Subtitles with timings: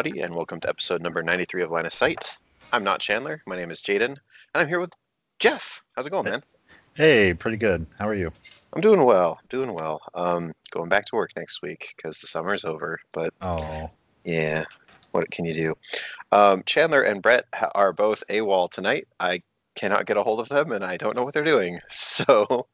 [0.00, 2.38] Everybody, and welcome to episode number 93 of Line of Sight.
[2.72, 3.42] I'm not Chandler.
[3.46, 4.16] My name is Jaden, and
[4.54, 4.94] I'm here with
[5.38, 5.82] Jeff.
[5.94, 6.40] How's it going, man?
[6.94, 7.86] Hey, pretty good.
[7.98, 8.32] How are you?
[8.72, 9.38] I'm doing well.
[9.50, 10.00] Doing well.
[10.14, 12.98] Um, going back to work next week because the summer is over.
[13.12, 13.90] But Oh,
[14.24, 14.64] yeah,
[15.10, 15.74] what can you do?
[16.32, 19.06] Um, Chandler and Brett ha- are both AWOL tonight.
[19.20, 19.42] I
[19.74, 21.78] cannot get a hold of them, and I don't know what they're doing.
[21.90, 22.68] So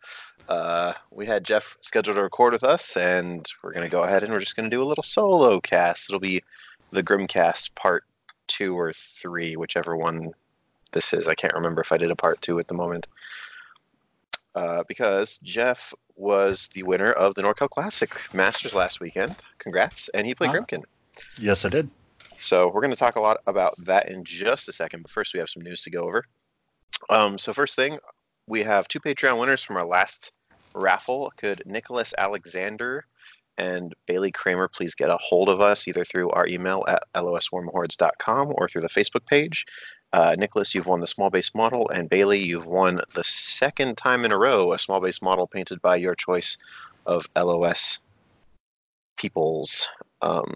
[0.48, 4.22] uh, we had Jeff scheduled to record with us, and we're going to go ahead
[4.22, 6.08] and we're just going to do a little solo cast.
[6.08, 6.45] It'll be
[6.90, 8.04] the Grimcast part
[8.46, 10.33] two or three, whichever one
[10.92, 11.27] this is.
[11.28, 13.06] I can't remember if I did a part two at the moment.
[14.55, 19.36] Uh, because Jeff was the winner of the NorCal Classic Masters last weekend.
[19.58, 20.08] Congrats.
[20.14, 20.55] And he played Ah.
[20.55, 20.83] Grymkin.
[21.38, 21.91] yes, I did.
[22.38, 25.02] So we're going to talk a lot about that in just a second.
[25.02, 26.24] But first, we have some news to go over.
[27.11, 27.98] Um, so first thing,
[28.46, 30.33] we have two Patreon winners from our last
[30.74, 31.30] raffle.
[31.36, 33.05] Could Nicholas Alexander
[33.58, 38.52] and Bailey Kramer please get a hold of us either through our email at loswarmhordes.com
[38.56, 39.66] or through the Facebook page?
[40.12, 44.24] Uh, Nicholas, you've won the small base model, and Bailey, you've won the second time
[44.24, 46.56] in a row a small base model painted by your choice
[47.06, 47.98] of LOS
[49.16, 49.88] peoples.
[50.22, 50.54] Um,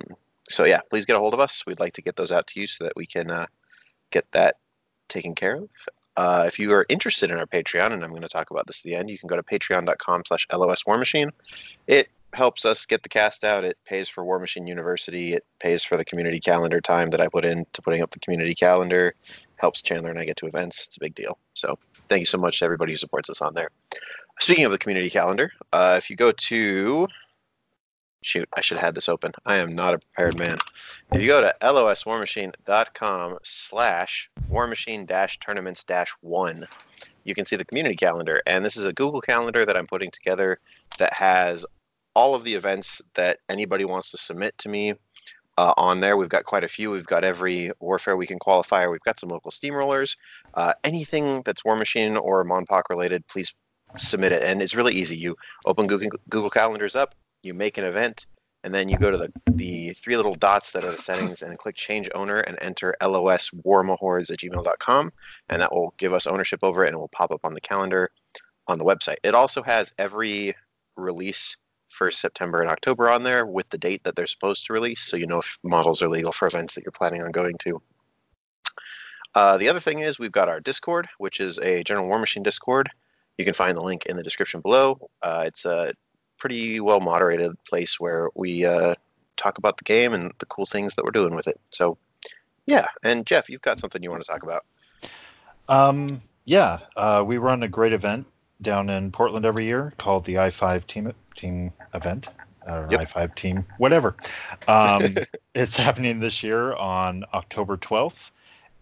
[0.48, 1.64] so yeah, please get a hold of us.
[1.66, 3.46] We'd like to get those out to you so that we can uh,
[4.10, 4.56] get that
[5.08, 5.68] taken care of.
[6.16, 8.80] Uh, if you are interested in our Patreon, and I'm going to talk about this
[8.80, 10.84] at the end, you can go to patreon.com slash LOS.
[11.86, 13.64] It helps us get the cast out.
[13.64, 15.34] It pays for War Machine University.
[15.34, 18.54] It pays for the community calendar time that I put into putting up the community
[18.54, 19.14] calendar.
[19.56, 20.86] Helps Chandler and I get to events.
[20.86, 21.38] It's a big deal.
[21.54, 23.68] So thank you so much to everybody who supports us on there.
[24.40, 27.06] Speaking of the community calendar, uh, if you go to
[28.22, 29.32] shoot, I should have had this open.
[29.46, 30.56] I am not a prepared man.
[31.12, 36.66] If you go to loswarmachine.com slash warmachine dash tournaments dash one,
[37.24, 38.42] you can see the community calendar.
[38.46, 40.58] And this is a Google calendar that I'm putting together
[40.98, 41.64] that has
[42.20, 44.92] all of the events that anybody wants to submit to me
[45.56, 46.18] uh, on there.
[46.18, 46.90] We've got quite a few.
[46.90, 48.90] We've got every Warfare Weekend qualifier.
[48.90, 50.18] We've got some local steamrollers.
[50.52, 53.54] Uh, anything that's War Machine or Monpoc related, please
[53.96, 54.42] submit it.
[54.42, 55.16] And it's really easy.
[55.16, 58.26] You open Google, Google Calendars up, you make an event,
[58.64, 61.56] and then you go to the, the three little dots that are the settings and
[61.56, 65.10] click change owner and enter LOS at gmail.com.
[65.48, 67.62] And that will give us ownership over it and it will pop up on the
[67.62, 68.10] calendar
[68.68, 69.16] on the website.
[69.22, 70.54] It also has every
[70.96, 71.56] release
[71.90, 75.16] for September and October on there with the date that they're supposed to release, so
[75.16, 77.82] you know if models are legal for events that you're planning on going to.
[79.34, 82.42] Uh, the other thing is we've got our Discord, which is a General War Machine
[82.42, 82.88] Discord.
[83.38, 85.08] You can find the link in the description below.
[85.22, 85.92] Uh, it's a
[86.38, 88.94] pretty well moderated place where we uh,
[89.36, 91.60] talk about the game and the cool things that we're doing with it.
[91.70, 91.96] So,
[92.66, 92.86] yeah.
[93.02, 94.64] And Jeff, you've got something you want to talk about.
[95.68, 98.26] Um, yeah, uh, we run a great event
[98.60, 101.06] down in Portland every year called the I5 Team
[101.40, 102.28] Team Event
[102.66, 103.00] or Yep.
[103.00, 104.14] I5 Team, whatever.
[104.68, 105.16] Um,
[105.54, 108.30] it's happening this year on October 12th,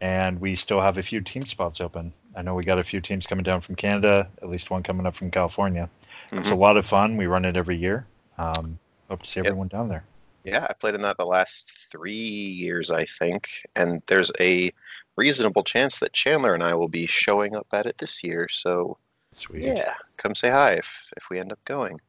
[0.01, 2.13] and we still have a few team spots open.
[2.37, 5.07] I know we got a few teams coming down from Canada, at least one coming
[5.07, 5.89] up from California.
[6.33, 6.59] It's a Mhm.
[6.59, 7.17] lot of fun.
[7.17, 8.07] We run it every year.
[8.39, 9.47] Um, hope to see Yep.
[9.47, 10.05] everyone down there.
[10.45, 14.73] Yeah, I played in that the last three years, I think, and there's a
[15.17, 18.49] reasonable chance that Chandler and I will be showing up at it this year.
[18.49, 18.99] So
[19.33, 19.77] Sweet.
[19.77, 22.01] yeah, come say hi if if we end up going.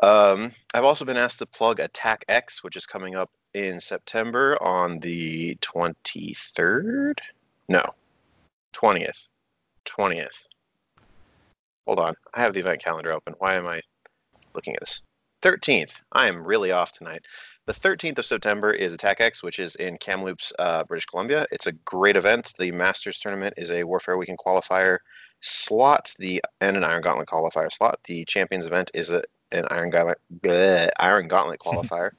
[0.00, 4.56] Um, I've also been asked to plug Attack X, which is coming up in September
[4.62, 7.20] on the twenty third.
[7.68, 7.82] No,
[8.72, 9.28] twentieth,
[9.84, 10.46] twentieth.
[11.86, 13.34] Hold on, I have the event calendar open.
[13.38, 13.80] Why am I
[14.54, 15.02] looking at this?
[15.42, 16.00] 13th.
[16.12, 17.24] I am really off tonight.
[17.66, 21.46] The 13th of September is Attack X, which is in Kamloops, uh, British Columbia.
[21.52, 22.52] It's a great event.
[22.58, 24.98] The Masters tournament is a Warfare Weekend qualifier
[25.40, 28.00] slot, the and an Iron Gauntlet qualifier slot.
[28.04, 29.22] The Champions event is a,
[29.52, 32.10] an Iron Gauntlet bleh, Iron Gauntlet qualifier,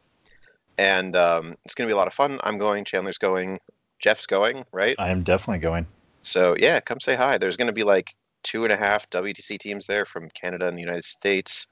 [0.78, 2.40] and um, it's going to be a lot of fun.
[2.44, 2.86] I'm going.
[2.86, 3.60] Chandler's going.
[4.00, 4.66] Jeff's going.
[4.72, 4.96] Right.
[4.98, 5.86] I am definitely going.
[6.24, 7.38] So yeah, come say hi.
[7.38, 10.78] There's going to be like two and a half WTC teams there from Canada and
[10.78, 11.68] the United States.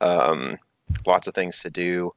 [0.00, 0.58] Um,
[1.06, 2.12] lots of things to do,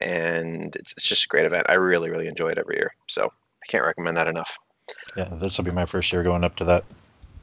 [0.00, 1.66] and it's, it's just a great event.
[1.68, 2.94] I really, really enjoy it every year.
[3.06, 4.58] So I can't recommend that enough.
[5.16, 6.84] Yeah, this will be my first year going up to that.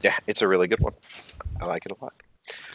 [0.02, 0.94] Yeah, it's a really good one.
[1.60, 2.14] I like it a lot.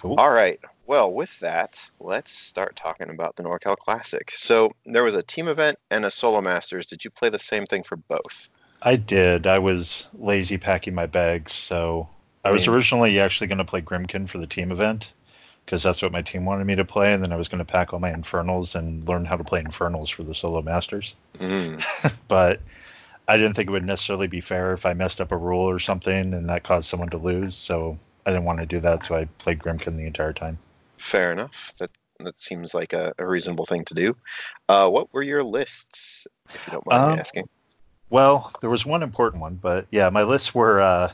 [0.02, 0.16] Cool.
[0.18, 0.60] All right.
[0.86, 4.32] Well, with that, let's start talking about the NorCal Classic.
[4.36, 6.86] So there was a team event and a solo masters.
[6.86, 8.50] Did you play the same thing for both?
[8.82, 9.48] I did.
[9.48, 12.10] I was lazy packing my bags, so
[12.44, 15.14] I was originally actually going to play Grymkin for the team event
[15.66, 17.66] because that's what my team wanted me to play, and then I was going to
[17.66, 21.16] pack all my Infernals and learn how to play Infernals for the solo masters.
[21.40, 21.82] Mm.
[22.28, 22.60] But
[23.28, 25.80] I didn't think it would necessarily be fair if I messed up a rule or
[25.80, 27.56] something and that caused someone to lose.
[27.56, 30.58] So I didn't want to do that, so I played Grymkin the entire time.
[30.98, 31.74] Fair enough.
[31.80, 34.16] That that seems like a, a reasonable thing to do.
[34.70, 37.50] Uh, what were your lists, if you don't mind me Um, asking?
[38.10, 41.12] Well, there was one important one, but yeah, my lists were uh,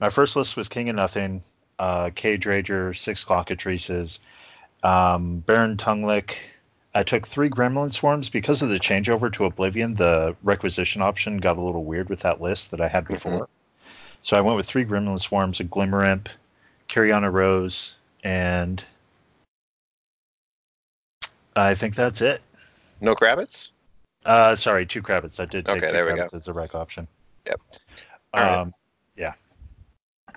[0.00, 1.42] my first list was King of Nothing,
[1.78, 4.20] uh, Cage Rager, six Clockatrices,
[4.82, 6.36] um, Baron Tonguelick.
[6.94, 9.94] I took three Gremlin Swarms because of the changeover to Oblivion.
[9.94, 13.48] The requisition option got a little weird with that list that I had before.
[14.22, 16.28] So I went with three Gremlin Swarms, a Glimmer Imp,
[16.88, 18.84] Kyriana Rose, and
[21.56, 22.42] I think that's it.
[23.00, 23.70] No Crabbits?
[24.24, 25.40] Uh, sorry, two Crabbits.
[25.40, 26.24] I did take Okay, two there we go.
[26.32, 27.06] As a rec option.
[27.46, 27.60] Yep.
[28.34, 28.58] All right.
[28.58, 28.74] Um,
[29.16, 29.34] yeah.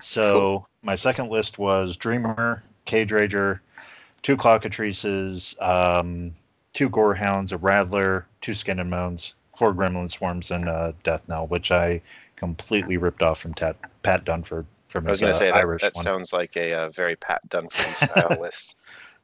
[0.00, 3.60] So my second list was Dreamer, Cage Rager,
[4.22, 6.34] two Clockatrices, um,
[6.72, 11.46] two Gorehounds, a Rattler, two Skin and Moans, four Gremlin Swarms, and a Death Knell,
[11.48, 12.00] which I
[12.42, 15.46] completely ripped off from Tat, Pat Dunford from I was his going to uh, say
[15.46, 16.04] that, Irish that one.
[16.04, 18.76] sounds like a, uh very Pat Dunford style list.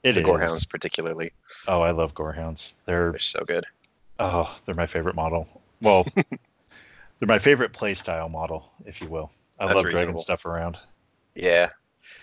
[0.04, 0.26] It the is.
[0.26, 1.32] Gorehounds, particularly,
[1.66, 2.74] Oh, I love Gorehounds.
[2.86, 3.66] They're they're so good.
[4.20, 5.46] oh, they're my favorite model.
[5.82, 9.32] Well, they're my favorite play style model, if you will.
[9.58, 10.78] I That's love dragging stuff around.
[11.34, 11.70] Yeah,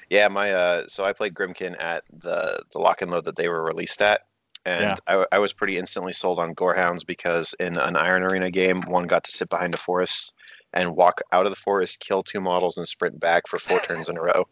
[0.10, 0.28] yeah.
[0.30, 3.64] My uh, so I played Grymkin at the the lock and load that they were
[3.64, 4.22] released at,
[4.66, 4.96] and Yeah.
[5.06, 9.06] I, I was pretty instantly sold on Gorehounds because in an Iron Arena game, one
[9.06, 10.34] got to sit behind a forest
[10.76, 14.10] and walk out of the forest, kill two models, and sprint back for four turns
[14.10, 14.46] in a row.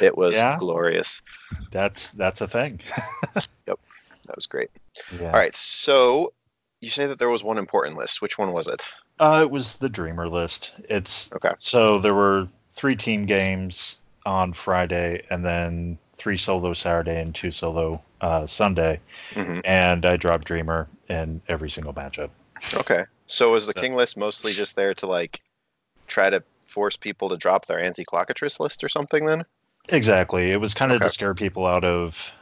[0.00, 0.56] It was Yeah.
[0.58, 1.20] glorious.
[1.70, 2.80] That's that's a thing.
[3.66, 3.78] Yep,
[4.26, 4.70] that was great.
[5.18, 5.28] Yeah.
[5.28, 6.32] All right, so
[6.80, 8.20] you say that there was one important list.
[8.20, 8.82] Which one was it?
[9.20, 10.72] Uh, it was the Dreamer list.
[10.90, 11.52] It's Okay.
[11.58, 13.96] so there were three team games
[14.26, 19.00] on Friday, and then three solo Saturday and two solo uh, Sunday,
[19.34, 22.30] hmm and I dropped Dreamer in every single matchup.
[22.74, 23.04] Okay.
[23.26, 25.40] So was the So- king list mostly just there to like
[26.06, 29.26] try to force people to drop their anti-clockatrice list or something?
[29.26, 29.44] Then.
[29.88, 30.50] Exactly.
[30.52, 31.06] It was kind of Okay.
[31.08, 32.32] to scare people out of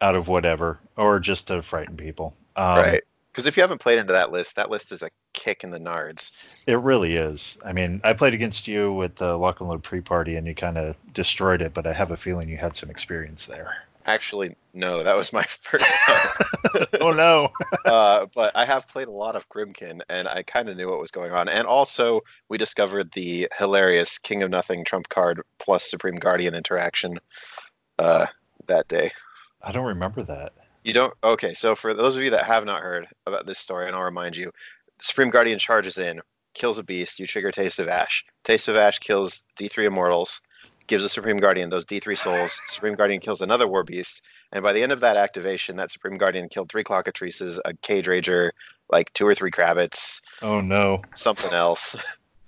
[0.00, 2.34] out of whatever, or just to frighten people.
[2.56, 3.02] Um, right.
[3.30, 5.78] Because if you haven't played into that list, that list is a kick in the
[5.78, 6.32] nards.
[6.66, 7.56] It really is.
[7.64, 10.76] I mean, I played against you with the lock and load pre-party, and you kind
[10.76, 11.72] of destroyed it.
[11.72, 13.74] But I have a feeling you had some experience there.
[14.04, 16.86] Actually, no, that was my first time.
[17.00, 17.48] oh no!
[17.84, 21.00] uh, but I have played a lot of Grymkin, and I kind of knew what
[21.00, 21.48] was going on.
[21.48, 27.18] And also, we discovered the hilarious King of Nothing trump card plus Supreme Guardian interaction
[27.98, 28.26] uh,
[28.66, 29.12] that day.
[29.62, 30.52] I don't remember that.
[30.84, 31.14] You don't?
[31.22, 34.02] Okay, so for those of you that have not heard about this story, and I'll
[34.02, 34.50] remind you,
[34.98, 36.20] Supreme Guardian charges in,
[36.54, 38.24] kills a beast, you trigger Taste of Ash.
[38.42, 40.40] Taste of Ash kills D3 Immortals,
[40.86, 42.60] gives a Supreme Guardian those D3 souls.
[42.68, 46.16] Supreme Guardian kills another War Beast, and by the end of that activation, that Supreme
[46.16, 48.50] Guardian killed three Clockatrices, a Cage Rager,
[48.90, 51.02] like two or three Crabbits, Oh no!
[51.14, 51.96] something else.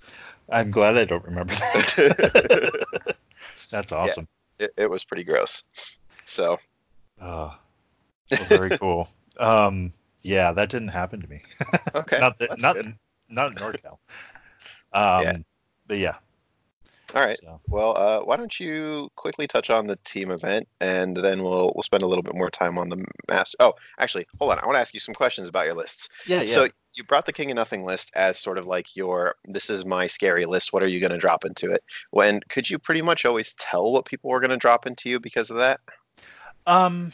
[0.51, 2.85] I'm glad I don't remember that.
[3.71, 4.27] That's awesome.
[4.59, 5.63] it, it was pretty gross.
[6.25, 6.59] So,
[7.21, 7.55] Oh,
[8.31, 9.09] well, very cool.
[9.39, 9.91] Um,
[10.21, 11.41] yeah, that didn't happen to me.
[11.95, 12.19] okay.
[12.21, 12.95] not that, not good.
[13.29, 13.97] not in NorCal.
[14.93, 15.37] Um, Yeah.
[15.87, 16.15] But yeah.
[17.15, 17.39] All right.
[17.39, 21.71] So, Well, uh, why don't you quickly touch on the team event, and then we'll
[21.73, 23.55] we'll spend a little bit more time on the master.
[23.61, 24.59] Oh, actually, hold on.
[24.59, 26.09] I want to ask you some questions about your lists.
[26.27, 26.53] yeah, yeah.
[26.53, 29.85] So you brought the King of Nothing list as sort of like your this is
[29.85, 30.73] my scary list.
[30.73, 31.83] What are you going to drop into it?
[32.11, 35.19] When could you pretty much always tell what people were going to drop into you
[35.19, 35.79] because of that?
[36.67, 37.13] Um,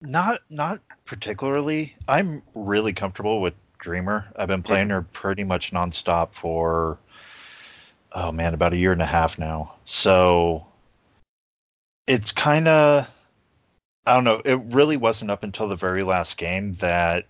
[0.00, 1.94] not not particularly.
[2.08, 4.26] I'm really comfortable with Dreamer.
[4.36, 6.98] I've been playing her pretty much nonstop for
[8.12, 9.74] oh man, about a year and a half now.
[9.84, 10.66] So
[12.06, 13.08] it's kind of
[14.06, 14.42] I don't know.
[14.44, 17.26] It really wasn't up until the very last game that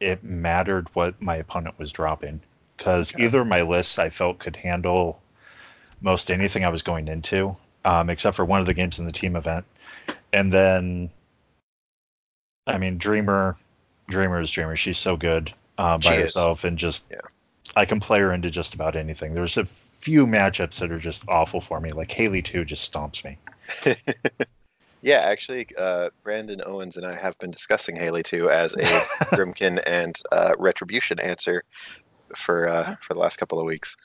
[0.00, 2.40] it mattered what my opponent was dropping
[2.76, 3.24] because Okay.
[3.24, 5.20] either of my lists I felt could handle
[6.00, 9.12] most anything I was going into, um, except for one of the games in the
[9.12, 9.64] team event,
[10.32, 11.10] and then
[12.66, 13.56] I mean Dreamer,
[14.08, 14.76] Dreamer is Dreamer.
[14.76, 17.20] She's so good uh, by herself, and just Yeah.
[17.76, 19.34] I can play her into just about anything.
[19.34, 19.66] There's a
[20.06, 21.90] few matchups that are just awful for me.
[21.90, 23.38] Like Haley two just stomps me.
[25.02, 28.78] Yeah, actually, uh, Brandon Owens and I have been discussing Haley too as a
[29.36, 31.62] Grymkin and uh, Retribution answer
[32.34, 33.96] for uh, for the last couple of weeks.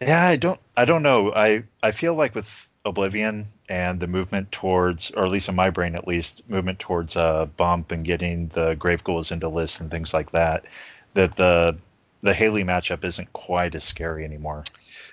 [0.00, 1.32] Yeah, I don't I don't know.
[1.34, 5.68] I I feel like with Oblivion and the movement towards or at least in my
[5.68, 9.90] brain at least, movement towards uh bump and getting the grave ghouls into lists and
[9.90, 10.68] things like that,
[11.14, 11.76] that the
[12.22, 14.64] the Haley matchup isn't quite as scary anymore.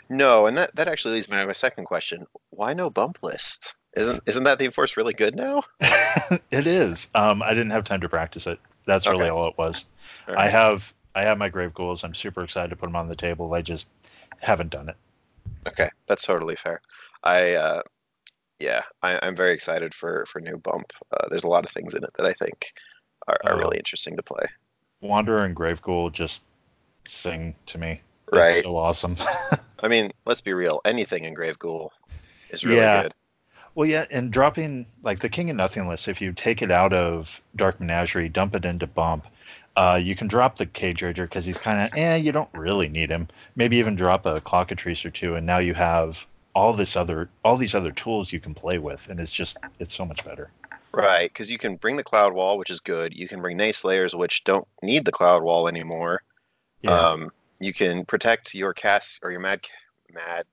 [0.10, 2.26] No, and that, that actually leads me to my second question.
[2.52, 3.76] Why no bump list?
[3.96, 5.64] Isn't isn't that the force really good now?
[6.52, 7.10] it is.
[7.16, 8.60] Um, I didn't have time to practice it.
[8.86, 9.30] That's really Okay.
[9.30, 9.86] all it was.
[10.28, 12.04] All I have I have my grave ghouls.
[12.04, 13.54] I'm super excited to put them on the table.
[13.54, 13.90] I just
[14.42, 14.98] haven't done it.
[15.68, 16.82] Okay, that's totally fair.
[17.24, 17.82] I uh,
[18.60, 20.92] yeah, I, I'm very excited for for new bump.
[21.12, 22.74] Uh, there's a lot of things in it that I think
[23.28, 23.58] are, are Oh.
[23.60, 24.44] really interesting to play.
[25.02, 26.44] Wanderer and Grave Ghoul just
[27.08, 28.02] sing to me.
[28.32, 28.58] Right.
[28.58, 29.16] It's so awesome.
[29.82, 30.82] I mean, let's be real.
[30.86, 31.92] Anything in Grave Ghoul
[32.50, 33.04] is really Yeah.
[33.04, 33.14] good.
[33.76, 37.42] well, yeah, and dropping like the King of Nothingness, if you take it out of
[37.58, 39.28] Dark Menagerie, dump it into Bump,
[39.76, 42.88] uh, you can drop the Cage Rager because he's kind of, eh, you don't really
[42.88, 43.28] need him.
[43.58, 47.58] Maybe even drop a Clockatrice or two, and now you have all this other, all
[47.58, 50.50] these other tools you can play with, and it's just, it's so much better.
[50.94, 53.14] Right, because you can bring the Cloud Wall, which is good.
[53.14, 56.24] You can bring Neigh Slayers, which don't need the Cloud Wall anymore.
[56.82, 56.98] Yeah.
[56.98, 59.62] Um, you can protect your cast or your mad
[60.14, 60.46] mad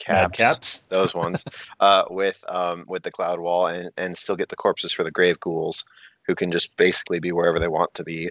[0.00, 0.80] caps, Mad Caps.
[0.88, 1.44] those ones,
[1.78, 5.10] uh, with um, with the Cloud Wall, and and still get the corpses for the
[5.10, 5.84] Grave Ghouls,
[6.26, 8.30] who can just basically be wherever they want to be.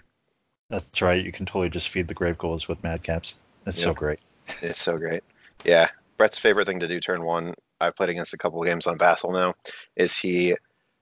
[0.69, 1.23] That's right.
[1.23, 3.35] You can totally just feed the Grave Ghouls with Mad Caps.
[3.65, 4.19] It's so great.
[4.61, 5.23] It's so great.
[5.63, 7.53] Yeah, Brett's favorite thing to do turn one.
[7.79, 9.53] I've played against a couple of games on Vassal now.
[9.95, 10.55] Is he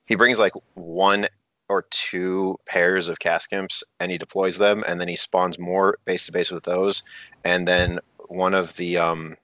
[0.05, 1.27] he brings like one
[1.69, 5.97] or two pairs of cask imps and he deploys them and then he spawns more
[6.05, 7.03] base to base with those
[7.43, 9.35] and then one of the um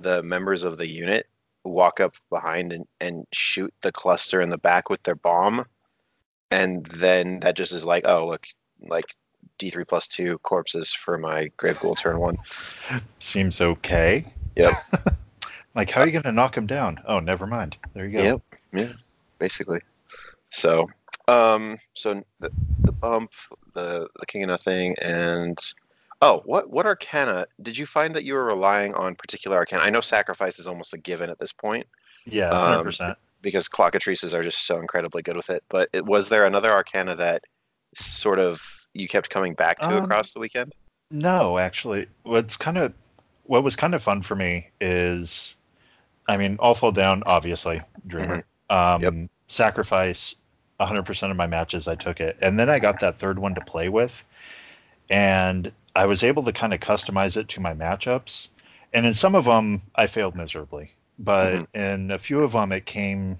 [0.00, 1.26] the members of the unit
[1.64, 5.64] walk up behind and, and shoot the cluster in the back with their bomb
[6.50, 8.46] and then that just is like oh look
[8.88, 9.14] like
[9.60, 12.36] d3 plus two corpses for my grave ghoul turn one
[13.18, 14.24] Seems okay.
[14.56, 14.74] Yep.
[15.74, 17.00] like, how are you going to knock him down?
[17.06, 17.76] Oh, never mind.
[17.94, 18.22] There you go.
[18.22, 18.40] Yep.
[18.74, 18.92] Yeah.
[19.38, 19.80] Basically.
[20.50, 20.90] So,
[21.28, 22.50] um, so the,
[22.84, 23.30] the bump,
[23.74, 25.58] the the king of nothing, and
[26.20, 29.82] oh, what what arcana did you find that you were relying on particular arcana?
[29.82, 31.86] I know sacrifice is almost a given at this point
[32.26, 33.16] Yeah, Um, 100%.
[33.40, 35.64] because clockatrices are just so incredibly good with it.
[35.68, 37.42] But it, was there another arcana that
[37.96, 38.62] sort of
[38.94, 40.74] you kept coming back to Um, across the weekend?
[41.10, 42.92] No, actually, what's kind of
[43.44, 45.56] what was kind of fun for me is,
[46.28, 48.44] I mean, all fall down, obviously, Dreamer.
[48.70, 49.14] Um, Yep.
[49.48, 50.36] Sacrifice,
[50.86, 53.60] 100% of my matches, I took it, and then I got that third one to
[53.60, 54.24] play with,
[55.10, 58.48] and I was able to kind of customize it to my matchups,
[58.92, 61.74] and in some of them I failed miserably, but Mhm.
[61.74, 63.38] in a few of them it came,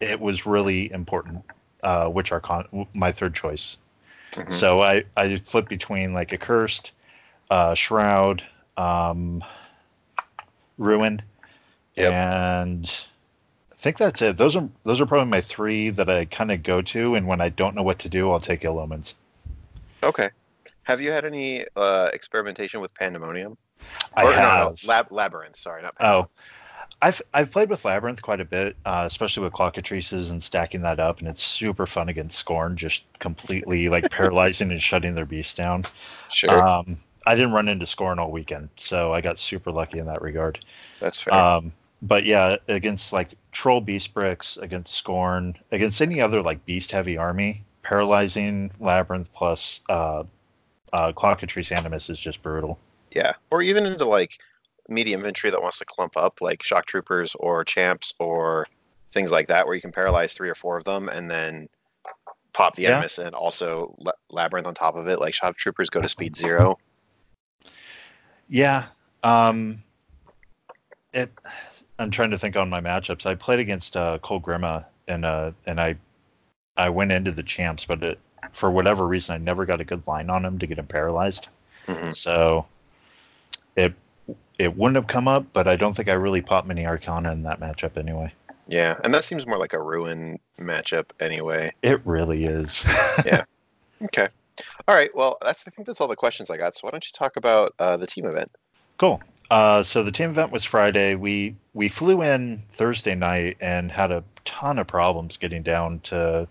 [0.00, 1.44] it was really important,
[1.82, 3.76] uh, which are con- my third choice.
[4.32, 4.52] Mhm.
[4.52, 6.92] So I I flip between like accursed,
[7.50, 8.42] uh, shroud,
[8.76, 9.44] um,
[10.78, 11.22] ruin,
[11.96, 12.12] Yep.
[12.12, 13.06] and
[13.82, 14.36] think that's it.
[14.36, 17.40] Those are those are probably my three that I kind of go to, and when
[17.40, 19.14] I don't know what to do, I'll take ill omens.
[20.02, 20.30] Okay.
[20.84, 23.56] Have you had any uh, experimentation with pandemonium?
[24.16, 24.58] I Or, have.
[24.58, 25.56] No, no, lab, labyrinth.
[25.56, 26.28] Sorry, not pandemonium.
[26.28, 26.44] Oh,
[27.02, 31.00] I've I've played with labyrinth quite a bit, uh, especially with clockatrices and stacking that
[31.00, 35.56] up, and it's super fun against scorn, just completely like paralyzing and shutting their beast
[35.56, 35.84] down.
[36.28, 40.06] Sure, Um, I didn't run into scorn all weekend, so I got super lucky in
[40.06, 40.64] that regard.
[41.00, 41.34] that's fair.
[41.34, 41.72] Um,
[42.02, 47.16] but yeah, against like troll beast bricks, against scorn, against any other like beast heavy
[47.16, 50.24] army, paralyzing labyrinth plus uh,
[50.92, 52.78] uh, clockatrice animus is just brutal.
[53.14, 54.38] Yeah, or even into like
[54.88, 58.66] medium infantry that wants to clump up, like shock troopers or champs or
[59.12, 61.68] things like that, where you can paralyze three or four of them and then
[62.54, 62.92] pop the Yeah.
[62.92, 65.20] animus and also la- labyrinth on top of it.
[65.20, 66.78] Like shock troopers go to speed zero.
[68.48, 68.86] Yeah.
[69.22, 69.82] Um,
[71.12, 71.30] it.
[72.02, 73.26] I'm trying to think on my matchups.
[73.26, 75.96] I played against uh, Kolgrima, and uh, and I
[76.76, 78.18] I went into the champs, but it,
[78.52, 81.48] for whatever reason, I never got a good line on him to get him paralyzed.
[81.86, 82.14] Mhm.
[82.14, 82.66] So
[83.76, 83.94] it
[84.58, 87.42] it wouldn't have come up, but I don't think I really popped many Arcana in
[87.44, 88.32] that matchup anyway.
[88.68, 91.72] Yeah, and that seems more like a ruin matchup anyway.
[91.82, 92.84] It really is.
[93.24, 93.44] Yeah.
[94.02, 94.28] Okay.
[94.88, 95.10] All right.
[95.14, 96.74] Well, that's, I think that's all the questions I got.
[96.74, 98.50] So why don't you talk about uh, the team event?
[98.98, 99.20] cool.
[99.52, 101.14] Uh, so the team event was Friday.
[101.14, 106.48] We we flew in Thursday night and had a ton of problems getting down to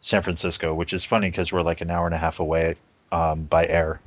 [0.00, 2.74] San Francisco, which is funny because we're like an hour and a half away
[3.12, 4.00] um, by air.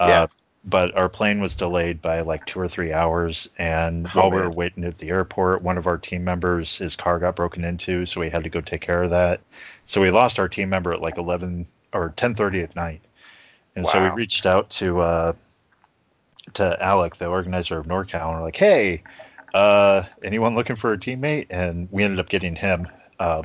[0.00, 0.26] Uh, Yeah.
[0.64, 4.36] But our plane was delayed by like two or three hours, and Oh, while we
[4.42, 8.04] were waiting at the airport, one of our team members, his car got broken into,
[8.06, 9.40] so we had to go take care of that.
[9.86, 13.00] So we lost our team member at like eleven or ten thirty at night,
[13.76, 15.32] and so we reached out to uh,
[16.54, 19.02] to Alec, the organizer of NorCal, and we're like, "Hey,
[19.54, 22.86] uh, anyone looking for a teammate?" And we ended up getting him
[23.18, 23.42] uh,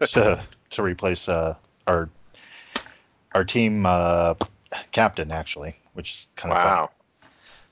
[0.00, 1.54] to to replace uh,
[1.86, 2.08] our
[3.34, 4.34] our team uh,
[4.92, 6.66] captain actually, which is kind of fun.
[6.66, 6.90] Wow.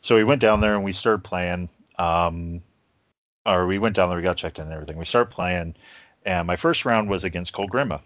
[0.00, 1.69] So we went down there and we started playing.
[1.99, 2.62] Um,
[3.47, 4.97] or we went down there, we got checked in and everything.
[4.97, 5.75] We started playing,
[6.25, 8.00] and my first round was against Kolgrima,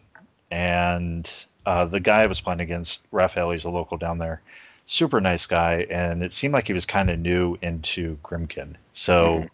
[0.51, 1.31] and
[1.67, 4.41] uh, the guy I was playing against, Raphael, he's a local down there,
[4.87, 8.77] super nice guy, and it seemed like he was kind of new into Grymkin.
[8.93, 9.51] So Mhm.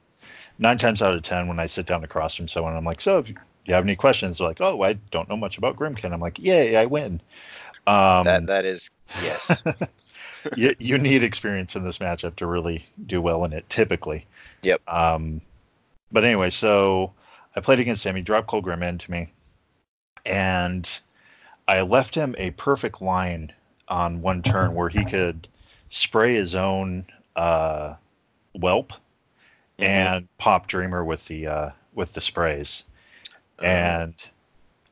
[0.58, 3.18] nine times out of ten, when I sit down across from someone, I'm like, "So,
[3.18, 3.37] if you
[3.68, 6.76] have any questions?" They're like, "Oh, I don't know much about Grymkin." I'm like, "Yay,
[6.76, 7.20] I win!"
[7.87, 8.90] Um, that that is
[9.22, 9.62] yes.
[10.56, 14.26] you, you need experience in this matchup to really do well in it, typically.
[14.62, 14.80] Yep.
[14.88, 15.40] Um,
[16.12, 17.12] but anyway, so
[17.56, 18.16] I played against him.
[18.16, 19.32] He dropped Cold Grim into me,
[20.26, 21.00] and
[21.68, 23.52] I left him a perfect line
[23.90, 25.49] on one turn where he could
[25.90, 27.06] spray his own
[27.37, 27.97] uh,
[28.54, 28.92] whelp
[29.78, 29.87] Mhm.
[29.87, 32.85] and pop Dreamer with the uh, with the sprays.
[33.59, 34.14] Um, And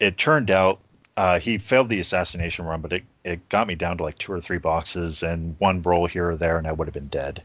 [0.01, 0.81] it turned out
[1.17, 4.33] uh, he failed the assassination run, but it, it got me down to like two
[4.33, 7.43] or three boxes and one roll here or there, and I would have been dead.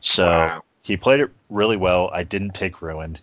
[0.00, 0.62] So Wow.
[0.82, 2.10] he played it really well.
[2.12, 3.18] I didn't take ruin.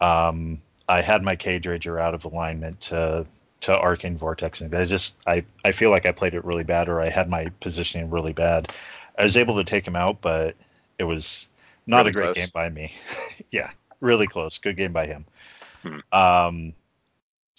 [0.00, 3.26] Um, I had my Cage Rager out of alignment to
[3.64, 6.88] to Arcane Vortex, and I just I I feel like I played it really bad,
[6.88, 8.72] or I had my positioning really bad.
[9.18, 10.56] I was able to take him out, but
[10.98, 11.48] it was
[11.86, 12.36] not Really a great close.
[12.36, 12.92] game by me.
[13.50, 14.58] yeah, really close.
[14.58, 15.26] Good game by him.
[15.82, 15.98] Hmm.
[16.12, 16.72] Um,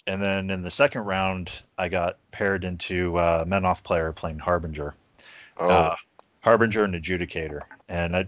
[0.08, 4.94] and then in the second round, I got paired into uh, Menoth player playing Harbinger.
[5.58, 5.96] oh, Uh,
[6.40, 8.26] Harbinger and Adjudicator, and I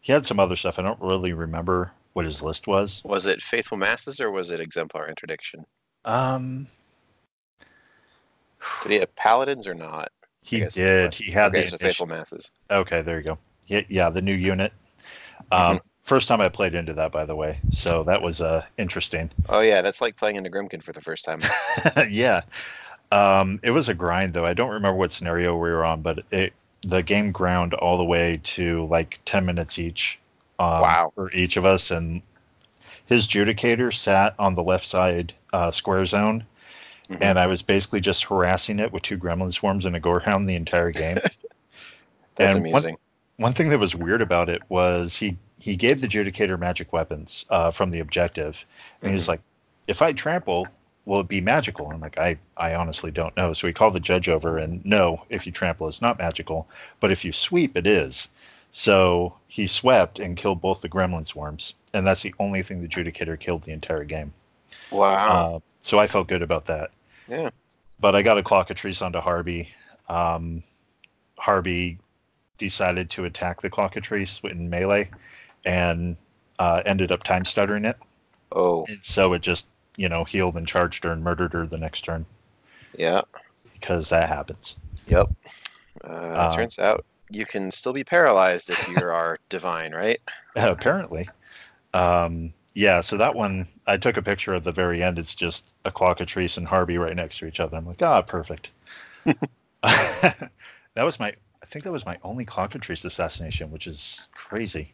[0.00, 0.78] he had some other stuff.
[0.78, 3.02] I don't really remember what his list was.
[3.04, 5.66] was it Faithful Masses or was it Exemplar Interdiction?
[6.06, 6.68] Um,
[8.82, 10.10] Did he have Paladins or not?
[10.42, 11.14] He guess is the did.
[11.14, 12.52] He had okay, the so Faithful Masses.
[12.70, 13.38] Okay, there you go.
[13.66, 14.72] Yeah, yeah, the new unit.
[15.50, 19.28] Um, First time I played into that, by the way, so that was uh, interesting.
[19.48, 21.40] Oh yeah, that's like playing into Grymkin for the first time.
[22.08, 22.42] yeah,
[23.10, 24.46] um, it was a grind though.
[24.46, 28.04] I don't remember what scenario we were on, but it the game ground all the
[28.04, 30.20] way to like ten minutes each.
[30.60, 31.12] Um, Wow.
[31.16, 32.22] For each of us, and
[33.06, 36.44] his judicator sat on the left side uh, square zone,
[37.08, 37.18] Mhm.
[37.22, 40.54] and I was basically just harassing it with two gremlin swarms and a gorehound the
[40.54, 41.18] entire game.
[42.34, 42.96] That's And one-
[43.38, 47.46] one thing that was weird about it was he he gave the Judicator magic weapons
[47.48, 48.64] uh, from the objective,
[49.00, 49.28] and he's Mhm.
[49.28, 49.40] like,
[49.88, 50.66] "If I trample,
[51.06, 54.00] will it be magical?" I'm like, "I I honestly don't know." So he called the
[54.00, 56.68] judge over, and no, if you trample, it's not magical,
[57.00, 58.28] but if you sweep, it is.
[58.70, 62.88] So he swept and killed both the Gremlin swarms, and that's the only thing the
[62.88, 64.34] Judicator killed the entire game.
[64.90, 65.56] Wow.
[65.56, 66.90] Uh, so I felt good about that.
[67.28, 67.50] Yeah.
[68.00, 69.68] But I got a Clockatrice onto Harby.
[70.08, 70.62] Um,
[71.38, 71.98] Harby
[72.58, 75.10] decided to attack the Clockatrice in melee
[75.64, 76.16] and
[76.58, 77.96] uh, ended up time stuttering it.
[78.52, 81.78] oh, And so it just, you know, healed and charged her and murdered her the
[81.78, 82.26] next turn
[82.96, 83.22] yeah.
[83.72, 84.76] because that happens.
[85.08, 85.30] Yep.
[86.04, 90.20] Uh, Uh, turns out you can still be paralyzed if you are divine, right?
[90.54, 91.28] apparently.
[91.94, 95.18] Um, yeah, so that one, I took a picture at the very end.
[95.18, 97.74] It's just a Clockatrice and Harby right next to each other.
[97.74, 98.70] I'm like, ah, perfect.
[99.24, 100.50] that
[100.94, 101.28] was my,
[101.62, 104.92] I think that was my only Clockatrice assassination, which is crazy.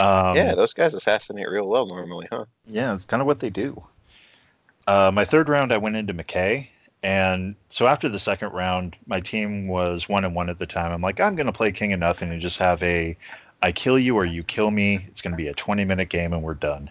[0.00, 2.46] Um, yeah, those guys assassinate real well normally, huh?
[2.66, 3.80] Yeah, it's kind of what they do.
[4.88, 6.66] Uh, my third round, I went into McKay,
[7.04, 10.90] and so after the second round, my team was one and one at the time.
[10.90, 13.16] I'm like, I'm going to play King of Nothing and just have a,
[13.62, 15.06] I kill you or you kill me.
[15.08, 16.90] It's going to be a 20 minute game and we're done.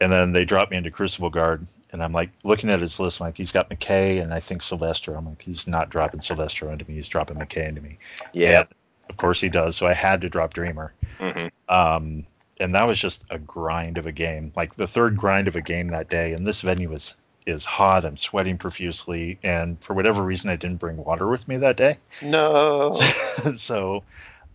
[0.00, 3.20] And then they drop me into Crucible Guard, and I'm like looking at his list,
[3.20, 5.16] I'm like he's got McKay and I think Syvestro.
[5.16, 6.94] I'm like, he's not dropping Syvestro into me.
[6.94, 7.98] He's dropping McKay into me.
[8.34, 8.60] Yeah.
[8.60, 8.68] And
[9.08, 9.76] of course he does.
[9.76, 10.92] So I had to drop Dreamer.
[11.18, 12.26] hmm Um,
[12.60, 15.62] and that was just a grind of a game, like the third grind of a
[15.62, 16.32] game that day.
[16.32, 17.14] And this venue is
[17.46, 18.04] is hot.
[18.04, 21.96] I'm sweating profusely, and for whatever reason, I didn't bring water with me that day.
[22.20, 22.92] No.
[23.56, 24.02] so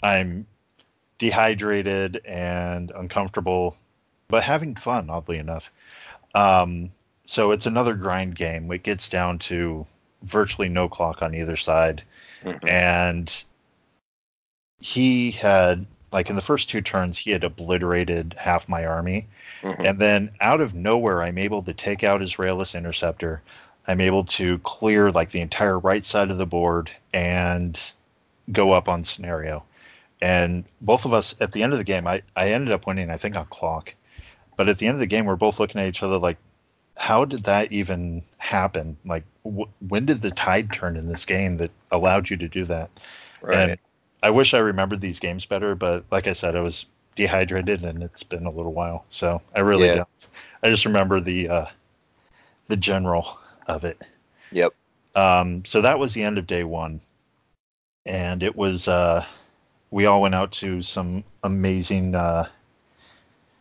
[0.04, 0.46] I'm
[1.22, 3.78] dehydrated and uncomfortable,
[4.28, 5.72] but having fun, oddly enough.
[6.34, 6.90] Um,
[7.26, 8.72] so it's another grind game.
[8.72, 9.86] It gets down to
[10.24, 12.02] virtually no clock on either side
[12.44, 12.68] Mhm.
[12.68, 13.44] and
[14.80, 19.28] he had like in the first two turns he had obliterated half my army
[19.62, 19.86] Mhm.
[19.86, 23.42] and then out of nowhere i'm able to take out his railless interceptor
[23.88, 27.80] i'm able to clear like the entire right side of the board and
[28.52, 29.64] go up on scenario
[30.22, 33.10] and both of us at the end of the game i, I ended up winning
[33.10, 33.94] i think on clock
[34.58, 36.38] but at the end of the game we're both looking at each other like
[36.98, 41.58] how did that even happen like wh- when did the tide turn in this game
[41.58, 42.90] that allowed you to do that
[43.42, 43.70] Right.
[43.70, 43.78] and
[44.24, 48.04] I wish I remembered these games better, but like I said, I was dehydrated and
[48.04, 49.98] it's been a little while, so I really Yeah.
[49.98, 50.08] don't.
[50.64, 51.66] I just remember the uh,
[52.68, 54.08] the general of it.
[54.52, 54.74] Yep.
[55.16, 57.02] Um, so that was the end of day one.
[58.06, 59.26] and it was uh,
[59.92, 62.48] we all went out to some amazing uh,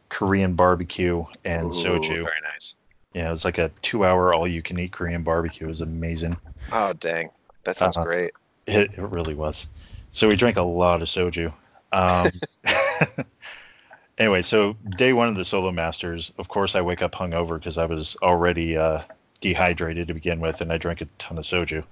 [0.09, 2.25] Korean barbecue and Ooh, soju.
[2.25, 2.75] Very nice.
[3.15, 5.67] Yeah, it was like a two-hour all-you-can-eat Korean barbecue.
[5.67, 6.37] It was amazing.
[6.73, 7.31] Oh dang,
[7.65, 8.03] that sounds Uh-huh.
[8.03, 8.33] great.
[8.67, 9.69] It, it really was.
[10.13, 11.53] So we drank a lot of soju.
[11.93, 12.41] Um,
[14.19, 17.79] anyway, so day one of the solo masters, of course, I wake up hungover because
[17.79, 19.03] I was already uh,
[19.41, 21.85] dehydrated to begin with, and I drank a ton of soju.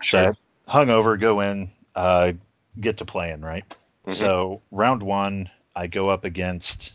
[0.00, 0.34] Sure.
[0.34, 0.36] So
[0.68, 2.32] hungover, go in, uh,
[2.80, 3.64] get to playing, right?
[4.06, 4.14] Mhm.
[4.14, 6.92] So round one, I go up against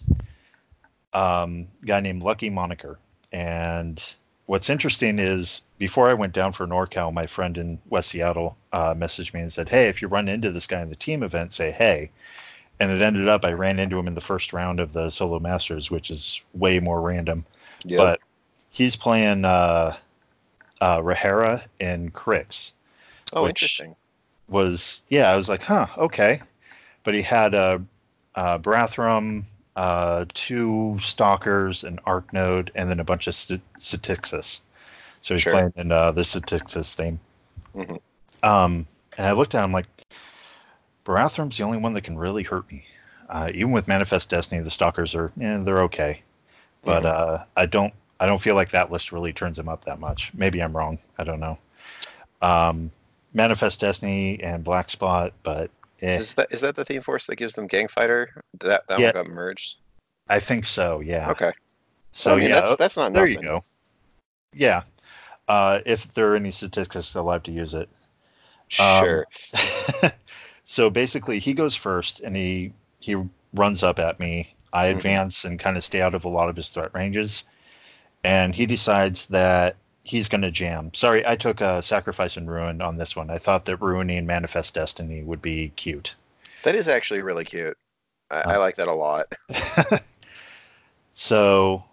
[1.13, 2.99] um, a guy named Lucky Moniker,
[3.31, 4.03] and
[4.45, 8.93] what's interesting is before I went down for NorCal, my friend in West Seattle uh,
[8.93, 11.53] messaged me and said, "Hey, if you run into this guy in the team event,
[11.53, 12.11] say hey."
[12.81, 15.39] And it ended up I ran into him in the first round of the Solo
[15.39, 17.45] Masters, which is way more random.
[17.83, 17.97] Yep.
[17.97, 18.19] But
[18.69, 19.97] he's playing uh,
[20.79, 22.73] uh, Rahara and Cryx
[23.33, 23.95] oh, which- interesting.
[24.49, 26.41] Was yeah, I was like, huh, okay.
[27.03, 27.81] But he had a,
[28.35, 34.59] a Barathrum, uh, two Stalkers, an Arc Node, and then a bunch of St- Satyxis.
[35.21, 35.53] So he's Sure.
[35.53, 37.19] playing in uh, the Satyxis theme.
[37.75, 37.99] Mhm.
[38.43, 39.85] Um, and I looked at him like,
[41.05, 42.83] Barathrum's the only one that can really hurt me.
[43.29, 46.21] Uh, even with Manifest Destiny, the Stalkers are, yeah, they're okay.
[46.85, 47.05] But Mhm.
[47.05, 50.31] uh, I don't, I don't feel like that list really turns him up that much.
[50.33, 50.97] Maybe I'm wrong.
[51.17, 51.57] I don't know.
[52.41, 52.91] Um,
[53.33, 55.69] Manifest Destiny and Black Spot, but
[56.01, 58.29] eh, Is that is that the theme force that gives them gang fighter?
[58.61, 59.07] That that Yeah.
[59.13, 59.77] one got merged.
[60.27, 60.99] I think so.
[60.99, 61.29] Yeah.
[61.31, 61.51] Okay.
[62.11, 63.43] So I mean, yeah, that's that's not there nothing.
[63.43, 63.63] you go.
[64.53, 64.83] Yeah.
[65.47, 67.89] Uh, if there are any Satyxis allowed to use it.
[68.79, 69.25] Um, Sure.
[70.63, 73.15] so basically, he goes first, and he he
[73.53, 74.55] runs up at me.
[74.73, 74.95] I Mhm.
[74.97, 77.43] advance and kind of stay out of a lot of his threat ranges,
[78.23, 79.75] and he decides that
[80.09, 80.91] he's going to jam.
[80.93, 83.29] Sorry, I took a sacrifice and ruin on this one.
[83.29, 86.15] I thought that ruining manifest destiny would be cute.
[86.63, 87.77] that is actually really cute.
[88.31, 89.33] I, I Uh, like that a lot.
[91.13, 91.83] So,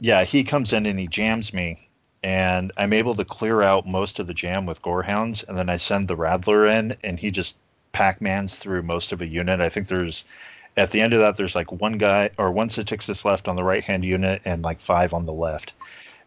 [0.00, 1.88] yeah, he comes in and he jams me,
[2.24, 5.76] and I'm able to clear out most of the jam with Gorehounds, and then I
[5.76, 7.56] send the Rattler in, and he just
[7.92, 9.60] Pac-Mans through most of a unit.
[9.60, 10.24] I think there's
[10.76, 13.62] at the end of that, there's like one guy or one Satyxis left on the
[13.62, 15.74] right-hand unit, and like five on the left,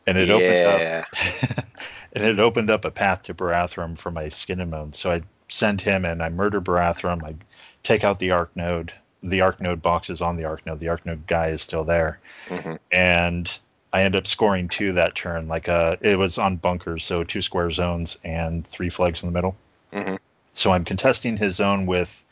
[0.08, 0.82] and it opened up
[2.14, 4.96] and it opened up a path to Barathrum for my skin and.
[4.96, 7.36] So I send him and I murder Barathrum, I
[7.84, 8.94] take out the Arc Node.
[9.22, 10.80] The Arc Node box is on the Arc Node.
[10.80, 12.20] The Arc Node guy is still there.
[12.48, 13.60] hmm And
[13.92, 15.48] I end up scoring two that turn.
[15.48, 19.34] Like uh it was on bunkers, so two square zones and three flags in the
[19.34, 19.56] middle.
[19.92, 20.16] hmm
[20.54, 22.24] So I'm contesting his zone with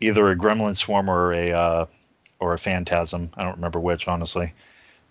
[0.00, 1.86] either a gremlin swarm or a uh,
[2.40, 3.30] or a phantasm.
[3.34, 4.52] I don't remember which, honestly.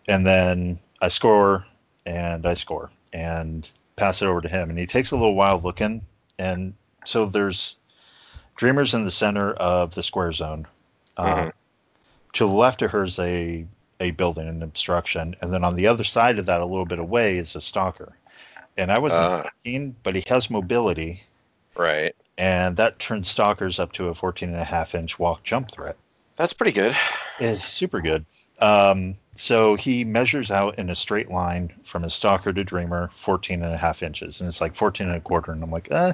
[0.08, 1.66] And then I score
[2.06, 4.70] and I score and pass it over to him.
[4.70, 6.02] And he takes a little while looking.
[6.40, 7.76] And so there's
[8.56, 10.66] dreamers in the center of the square zone.
[11.18, 11.52] Uh, Mhm.
[12.34, 13.68] To the left of her is a
[14.00, 17.00] a building, an obstruction, and then on the other side of that, a little bit
[17.00, 18.18] away, is a stalker.
[18.76, 19.50] And I wasn't Ah.
[19.64, 21.24] thinking, but he has mobility
[21.76, 22.16] Right.
[22.38, 25.96] and that turns stalkers up to a 14 and a half inch walk jump threat.
[26.38, 26.96] That's pretty good.
[27.40, 28.26] It's super good.
[28.60, 33.64] Um, so he measures out in a straight line from his stalker to dreamer 14
[33.64, 35.52] and a half inches, and it's like 14 and a quarter.
[35.52, 36.14] And I'm like, uh,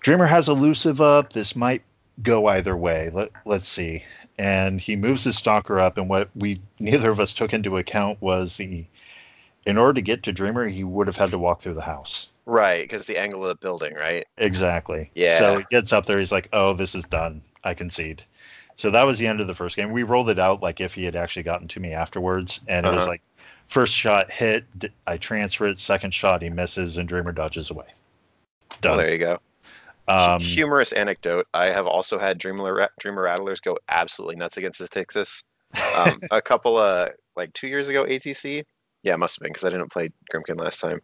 [0.00, 1.32] dreamer has elusive up.
[1.32, 1.82] This might
[2.22, 3.10] go either way.
[3.12, 4.04] Let, let's see.
[4.38, 8.20] And he moves his stalker up, and what we neither of us took into account
[8.20, 8.86] was the
[9.66, 12.28] in order to get to dreamer, he would have had to walk through the house.
[12.44, 14.26] Right, because the angle of the building, right?
[14.36, 15.10] Exactly.
[15.14, 15.38] Yeah.
[15.38, 16.18] So he gets up there.
[16.18, 17.40] He's like, "Oh, this is done.
[17.62, 18.22] I concede."
[18.76, 19.92] So that was the end of the first game.
[19.92, 22.90] We rolled it out like if he had actually gotten to me afterwards, and it
[22.90, 23.10] was Uh-huh.
[23.10, 23.22] like,
[23.68, 24.64] first shot hit,
[25.06, 25.78] I transfer it.
[25.78, 27.86] Second shot, he misses, and Dreamer dodges away.
[28.82, 29.38] Well, there you go.
[30.08, 31.46] um, Humorous anecdote.
[31.54, 35.44] I have also had Dreamer Dreamer Rattlers go absolutely nuts against the Texas.
[35.96, 38.64] Um, a couple of like two years ago, ATC.
[39.02, 41.00] Yeah, it must have been because I didn't play Grymkin last time.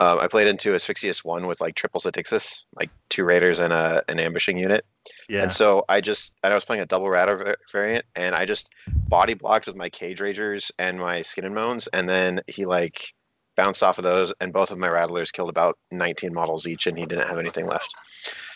[0.00, 4.02] Um, I played into Asphyxious one with like triple Satyxis, like two raiders and a
[4.08, 4.84] an ambushing unit.
[5.28, 5.42] Yeah.
[5.42, 8.70] And so I just and I was playing a double rattler variant, and I just
[9.08, 13.12] body blocked with my cage ragers and my skin and moans, and then he like
[13.56, 16.96] bounced off of those, and both of my rattlers killed about 19 models each, and
[16.96, 17.94] he didn't have anything left.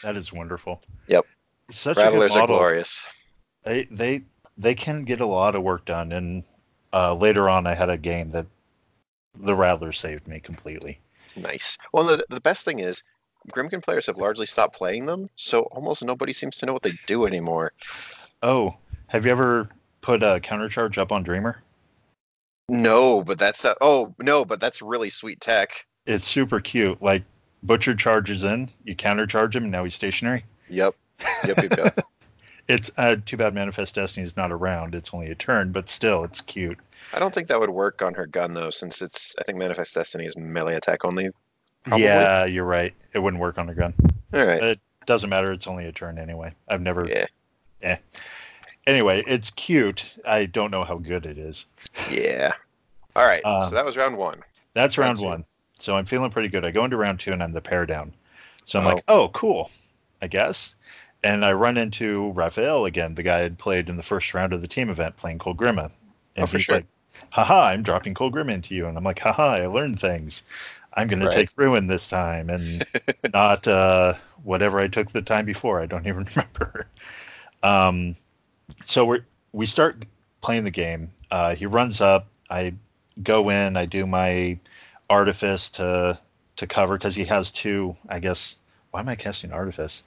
[0.02, 0.82] that is wonderful.
[1.08, 1.26] Yep.
[1.70, 3.04] Such rattlers a good are glorious.
[3.64, 4.22] They they
[4.56, 6.44] they can get a lot of work done, and
[6.92, 8.46] uh, later on, I had a game that
[9.34, 11.00] the Rattler saved me completely.
[11.34, 11.76] Nice.
[11.92, 13.02] Well, the the best thing is.
[13.52, 16.92] Grymkin players have largely stopped playing them, so almost nobody seems to know what they
[17.06, 17.72] do anymore.
[18.42, 18.76] Oh,
[19.08, 19.68] have you ever
[20.00, 21.62] put a countercharge up on Dreamer?
[22.68, 25.86] No, but that's uh, oh no, but that's really sweet tech.
[26.06, 27.00] it's super cute.
[27.00, 27.22] Like
[27.62, 30.44] Butcher charges in, you countercharge him, and now he's stationary.
[30.68, 30.94] Yep.
[31.46, 31.56] Yep.
[31.56, 31.78] Yep.
[31.78, 32.00] yep.
[32.68, 34.96] It's uh, too bad Manifest Destiny is not around.
[34.96, 36.78] It's only a turn, but still, it's cute.
[37.14, 39.36] I don't think that would work on her gun though, since it's.
[39.38, 41.30] I think Manifest Destiny is melee attack only.
[41.86, 42.04] Probably.
[42.04, 42.94] Yeah, you're right.
[43.14, 43.94] It wouldn't work on a gun.
[44.34, 44.62] All right.
[44.62, 45.52] It doesn't matter.
[45.52, 46.52] It's only a turn anyway.
[46.68, 47.06] I've never.
[47.06, 47.26] Yeah.
[47.82, 47.96] Eh.
[48.86, 50.16] Anyway, it's cute.
[50.26, 51.66] I don't know how good it is.
[52.10, 52.52] Yeah.
[53.14, 53.44] All right.
[53.44, 54.42] Um, so that was round one.
[54.74, 55.44] That's Round round one.
[55.78, 56.64] So I'm feeling pretty good.
[56.64, 58.12] I go into round two and I'm the pair down.
[58.64, 58.94] So I'm Oh.
[58.94, 59.70] like, oh, cool,
[60.22, 60.74] I guess.
[61.24, 64.52] And I run into Raphael again, the guy I had played in the first round
[64.52, 65.90] of the team event playing Kolgrima.
[66.36, 66.76] And Oh, he's sure.
[66.76, 66.86] like,
[67.30, 68.86] haha, I'm dropping Kolgrima into you.
[68.86, 70.42] And I'm like, haha, I learned things.
[70.96, 71.30] I'm going Right.
[71.30, 72.84] to take Ruin this time and
[73.34, 75.80] not uh, whatever I took the time before.
[75.80, 76.88] I don't even remember.
[77.62, 78.16] Um,
[78.84, 79.20] so we
[79.52, 80.04] we start
[80.40, 81.10] playing the game.
[81.30, 82.28] Uh, he runs up.
[82.50, 82.74] I
[83.22, 83.76] go in.
[83.76, 84.58] I do my
[85.10, 86.18] artifice to
[86.56, 87.96] to cover because he has two.
[88.08, 88.56] I guess.
[88.90, 90.02] Why am I casting artifice?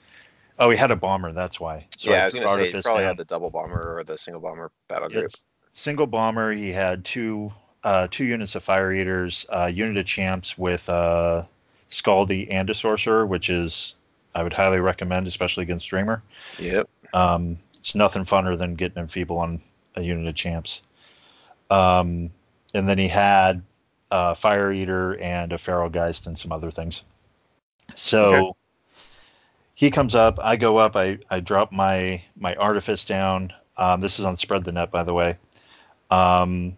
[0.58, 1.32] Oh, he had a bomber.
[1.32, 1.86] That's why.
[1.98, 3.10] So yeah, I was gonna say he probably down.
[3.10, 5.26] had the double bomber or the single bomber battle group.
[5.26, 6.54] It's single bomber.
[6.54, 7.52] He had two
[7.84, 11.44] uh, two units of fire eaters, uh, unit of champs with uh,
[11.90, 13.96] Skaldi and a sorcerer, which is
[14.36, 16.22] I would highly recommend, especially against Dreamer.
[16.58, 16.90] Yep.
[17.14, 19.62] Um, it's nothing funner than getting enfeeble on
[19.96, 20.82] a unit of champs.
[21.72, 22.32] Um,
[22.74, 23.64] and then he had
[24.12, 27.04] a fire eater and a feral geist and some other things.
[27.96, 28.52] So Okay.
[29.76, 33.54] he comes up, I go up, I, I drop my my artifice down.
[33.78, 35.38] Um, this is on spread the net, by the way.
[36.12, 36.76] Um,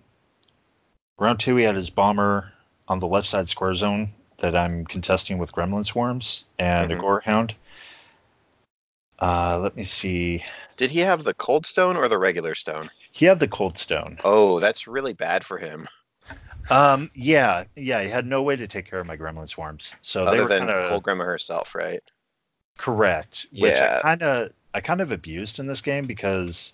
[1.21, 2.51] round two, he had his bomber
[2.87, 6.95] on the left side square zone that I'm contesting with gremlin swarms and Mhm.
[6.95, 7.55] a gore hound.
[9.19, 10.43] Uh, let me see.
[10.75, 12.89] Did he have the cold stone or the regular stone?
[13.11, 14.19] He had the cold stone.
[14.23, 15.87] Oh, that's really bad for him.
[16.69, 18.01] Um, yeah, yeah.
[18.01, 20.47] He had no way to take care of my gremlin swarms, so they other were
[20.47, 22.01] than kind of Cold Grima herself, right?
[22.77, 23.45] correct.
[23.57, 23.83] Which Yeah.
[23.83, 26.73] I kind of, I kind of abused in this game because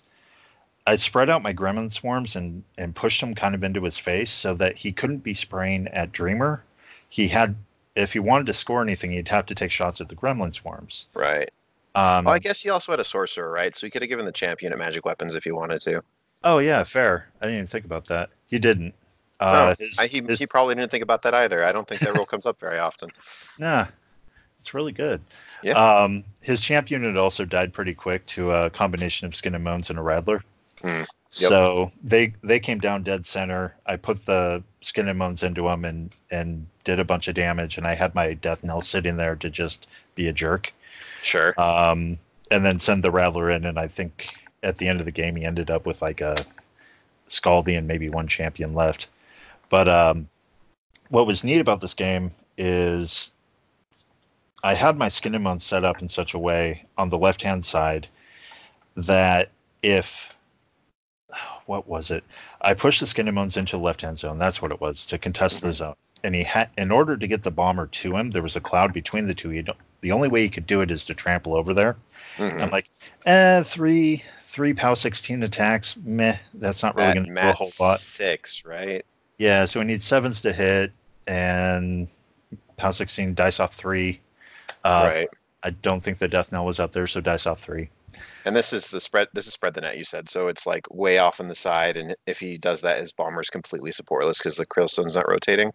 [0.88, 4.30] I spread out my gremlin swarms and and pushed them kind of into his face
[4.30, 6.64] so that he couldn't be spraying at Dreamer.
[7.10, 7.56] He had,
[7.94, 11.06] if he wanted to score anything, he'd have to take shots at the gremlin swarms.
[11.14, 11.50] Right.
[11.94, 13.74] Um, oh, I guess he also had a sorcerer, right?
[13.76, 16.02] So he could have given the champion at magic weapons if he wanted to.
[16.44, 17.28] oh yeah, fair.
[17.40, 18.30] I didn't even think about that.
[18.46, 18.94] He didn't.
[19.40, 21.64] Uh, no, his- I, he, his- he probably didn't think about that either.
[21.64, 23.10] I don't think that rule comes up very often.
[23.58, 23.86] Nah,
[24.60, 25.20] it's really good.
[25.62, 25.72] Yeah.
[25.72, 29.90] Um, his champ unit also died pretty quick to a combination of skin and moans
[29.90, 30.44] and a rattler.
[30.82, 31.02] Hmm.
[31.32, 31.50] Yep.
[31.50, 33.74] So they they came down dead center.
[33.86, 37.76] I put the skin and moans into them and and did a bunch of damage.
[37.76, 40.72] And I had my death knell sitting there to just be a jerk.
[41.22, 41.58] Sure.
[41.60, 42.18] Um,
[42.50, 43.66] and then send the rattler in.
[43.66, 46.36] And I think at the end of the game he ended up with like a
[47.28, 49.08] Skaldi and maybe one champion left.
[49.68, 50.28] But um,
[51.10, 53.28] what was neat about this game is
[54.64, 57.42] I had my skin and moans set up in such a way on the left
[57.42, 58.08] hand side
[58.96, 59.50] that
[59.82, 60.34] if
[61.68, 62.24] what was it?
[62.62, 64.38] I pushed the skin and moans into the left hand zone.
[64.38, 65.72] That's what it was to contest the Mhm.
[65.74, 65.94] zone.
[66.24, 68.92] And he had, in order to get the bomber to him, there was a cloud
[68.92, 69.50] between the two.
[69.50, 71.96] He don't, the only way he could do it is to trample over there.
[72.38, 72.62] Mhm.
[72.62, 72.88] I'm like,
[73.26, 75.96] eh, three, three POW 16 attacks.
[76.04, 78.00] Meh, that's not really going to do a whole lot.
[78.00, 79.04] six, right?
[79.36, 80.92] Yeah, so we need sevens to hit
[81.28, 82.08] and
[82.78, 84.20] POW 16 dice off three.
[84.84, 85.28] Uh, right.
[85.62, 87.90] I don't think the death knell was up there, so dice off three.
[88.44, 89.28] And this is the spread.
[89.34, 89.98] This is spread the net.
[89.98, 90.48] You said so.
[90.48, 93.90] It's like way off on the side, and if he does that, his bomber's completely
[93.90, 95.72] supportless because the Krielstone's not rotating.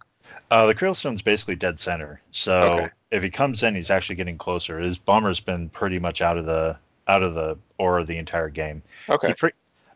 [0.49, 2.89] Uh, the Krielstone's basically dead center, so Okay.
[3.11, 4.79] if he comes in, he's actually getting closer.
[4.79, 6.77] His bomber's been pretty much out of the
[7.07, 8.81] out of the aura the entire game.
[9.09, 9.33] Okay.
[9.37, 9.51] Pre-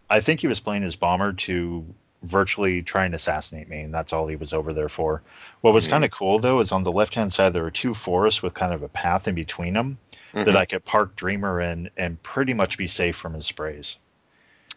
[0.09, 1.85] I think he was playing his bomber to
[2.23, 5.21] virtually try and assassinate me, and that's all he was over there for.
[5.61, 5.91] What was Mhm.
[5.91, 8.53] kind of cool though is on the left hand side there were two forests with
[8.53, 9.97] kind of a path in between them
[10.37, 10.45] Mhm.
[10.45, 13.97] that I could park Dreamer in and pretty much be safe from his sprays.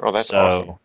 [0.00, 0.78] oh, that's so awesome.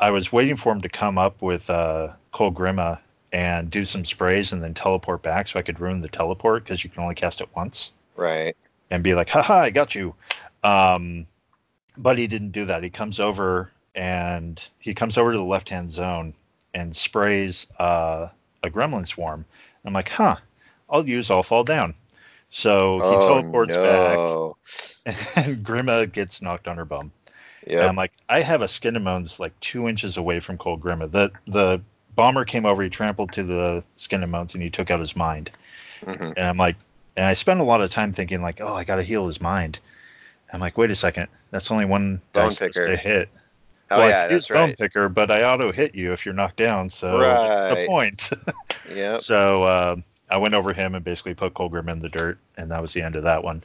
[0.00, 2.98] I was waiting for him to come up with uh, Kolgrima
[3.32, 6.84] and do some sprays and then teleport back so I could ruin the teleport because
[6.84, 8.56] you can only cast it once Right.
[8.90, 10.14] and be like, haha, I got you.
[10.62, 11.26] Um,
[11.96, 12.82] but he didn't do that.
[12.82, 16.34] He comes over and he comes over to the left hand zone
[16.74, 18.28] and sprays uh,
[18.62, 19.44] a gremlin swarm.
[19.84, 20.36] I'm like, huh,
[20.90, 21.94] I'll use All Fall Down.
[22.50, 24.54] So he oh teleports no.
[25.04, 27.12] back and Grima gets knocked on her bum.
[27.66, 27.86] Yeah.
[27.86, 31.10] I'm like, I have a skin Skinnamones like two inches away from Kolgrima.
[31.10, 31.80] The the
[32.14, 35.14] bomber came over, he trampled to the Skin and Moans and he took out his
[35.14, 35.50] mind.
[36.02, 36.34] Mhm.
[36.36, 36.76] And I'm like,
[37.16, 39.40] and I spent a lot of time thinking like, oh, I got to heal his
[39.40, 39.78] mind.
[40.52, 42.86] I'm like, wait a second, that's only one Bone picker.
[42.86, 43.28] to hit.
[43.90, 44.78] Oh well, yeah, use that's bone right.
[44.78, 46.90] picker, but I auto hit you if you're knocked down.
[46.90, 48.30] So what's the point?
[48.94, 49.16] yeah.
[49.16, 49.96] so uh,
[50.30, 53.02] I went over him and basically put Colgrim in the dirt, and that was the
[53.02, 53.64] end of that one.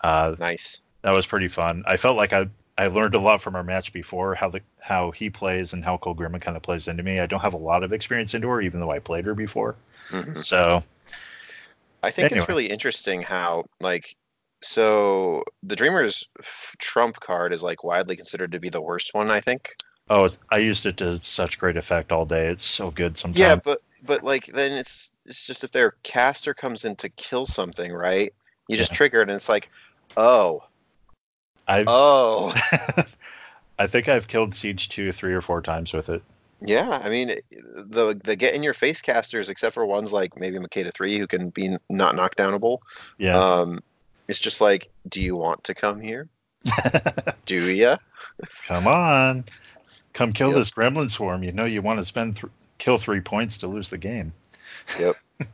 [0.00, 0.80] Uh, Nice.
[1.02, 1.84] that was pretty fun.
[1.86, 5.12] I felt like I I learned a lot from our match before how the how
[5.12, 7.20] he plays and how Colgrim kind of plays into me.
[7.20, 9.76] I don't have a lot of experience into her, even though I played her before.
[10.10, 10.36] Mhm.
[10.36, 10.82] So
[12.02, 12.40] I think Anyway.
[12.40, 14.16] it's really interesting how like
[14.62, 16.26] so the Dreamers
[16.78, 19.30] trump card is like widely considered to be the worst one.
[19.30, 19.70] I think.
[20.10, 22.48] Oh, I used it to such great effect all day.
[22.48, 23.38] It's so good sometimes.
[23.40, 27.46] Yeah, but but like then it's it's just if their caster comes in to kill
[27.46, 28.32] something, right?
[28.68, 28.96] You just Yeah.
[28.96, 29.70] trigger it, and it's like,
[30.16, 30.62] oh,
[31.68, 32.52] I oh,
[33.78, 36.22] I think I've killed Siege two three or four times with it.
[36.64, 37.00] yeah.
[37.02, 40.92] I mean, the the get in your face casters, except for ones like maybe Makeda
[40.92, 42.78] three who can be not knockdownable.
[43.18, 43.38] Yeah.
[43.38, 43.80] Um,
[44.28, 46.28] it's just like, do you want to come here?
[47.46, 47.98] Do ya?
[48.66, 49.44] Come on,
[50.14, 50.58] come kill Yep.
[50.58, 51.42] this gremlin swarm.
[51.42, 52.50] You know you want to spend th-
[52.84, 54.32] kill three points to lose the game.
[55.00, 55.16] Yep.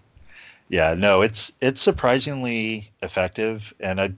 [0.73, 4.13] Yeah, no, it's it's surprisingly effective, and I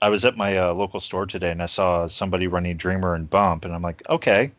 [0.00, 3.28] I was at my uh, local store today and I saw somebody running Dreamer and
[3.28, 4.52] Bump, and I'm like, okay,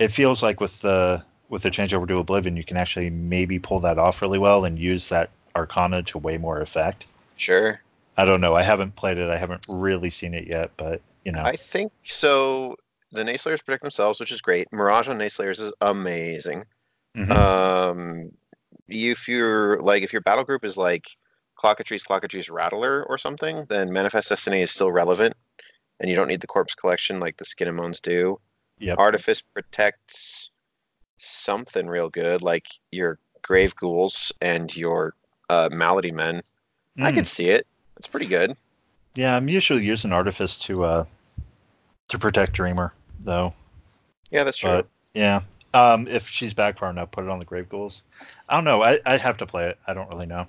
[0.00, 3.78] it feels like with the with the changeover to Oblivion, you can actually maybe pull
[3.80, 7.06] that off really well and use that Arcana to way more effect.
[7.36, 7.80] Sure.
[8.16, 8.56] I don't know.
[8.56, 9.30] I haven't played it.
[9.30, 12.74] I haven't really seen it yet, but you know, I think so.
[13.12, 14.72] The Neigh Slayers protect themselves, which is great.
[14.72, 16.64] Mirage on Neigh Slayers is amazing.
[17.16, 17.30] Mhm.
[17.30, 18.32] Um,
[18.88, 21.16] if you're like, if your battle group is like
[21.58, 25.34] Clockatrees, Clockatrees Rattler or something, then Manifest Destiny is still relevant,
[26.00, 28.40] and you don't need the corpse collection like the Skin and Moans do.
[28.78, 28.98] Yep.
[28.98, 30.50] Artifice protects
[31.18, 35.14] something real good, like your Grave Ghouls and your
[35.50, 36.42] uh, Malady Men.
[36.98, 37.14] I Mm.
[37.14, 37.66] can see it.
[37.96, 38.56] It's pretty good.
[39.14, 41.04] Yeah, I'm usually using Artifice to uh
[42.08, 43.52] to protect Dreamer, though.
[44.30, 44.70] Yeah, that's true.
[44.70, 45.40] But yeah,
[45.74, 48.02] um, if she's back far enough, put it on the Grave Ghouls.
[48.48, 48.82] I don't know.
[48.82, 49.78] I I'd have to play it.
[49.86, 50.46] I don't really know.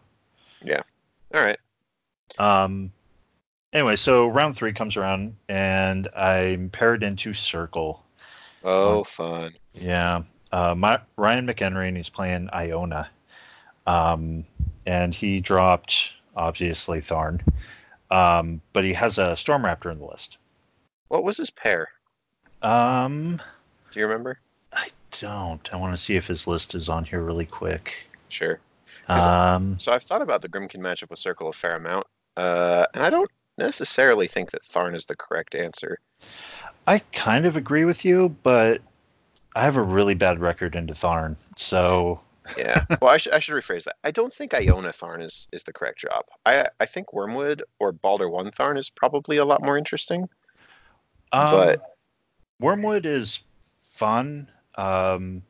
[0.64, 0.82] Yeah.
[1.34, 1.60] All right.
[2.38, 2.92] Um.
[3.72, 8.04] Anyway, so round three comes around, and I'm paired into Circle.
[8.64, 9.54] Oh, fun.
[9.74, 10.24] Yeah.
[10.52, 13.10] Uh, my, Ryan McHenry, and he's playing Iona.
[13.86, 14.44] Um,
[14.86, 17.42] and he dropped obviously Tharn.
[18.10, 20.40] Um, but he has a Storm Raptor in the list.
[21.10, 21.90] What was his pair?
[22.62, 23.42] Um,
[23.92, 24.40] Do you remember?
[24.74, 25.68] I don't.
[25.74, 27.94] I want to see if his list is on here really quick.
[28.30, 28.60] Sure.
[29.08, 32.06] Um, So I've thought about the Grymkin matchup with Circle a fair amount,
[32.38, 36.00] uh, and I don't necessarily think that Tharn is the correct answer.
[36.88, 38.82] I kind of agree with you, but
[39.56, 41.36] I have a really bad record into Tharn.
[41.58, 42.20] So,
[42.58, 42.84] Yeah.
[43.02, 43.96] well, I, should I should rephrase that.
[44.04, 46.26] I don't think Iona Tharn is, is the correct job.
[46.46, 50.30] I I think Wormwood or Baldur One Tharn is probably a lot more interesting.
[51.32, 51.96] um, But-
[52.60, 53.42] Wormwood is
[53.94, 54.50] fun.
[54.80, 55.44] Um,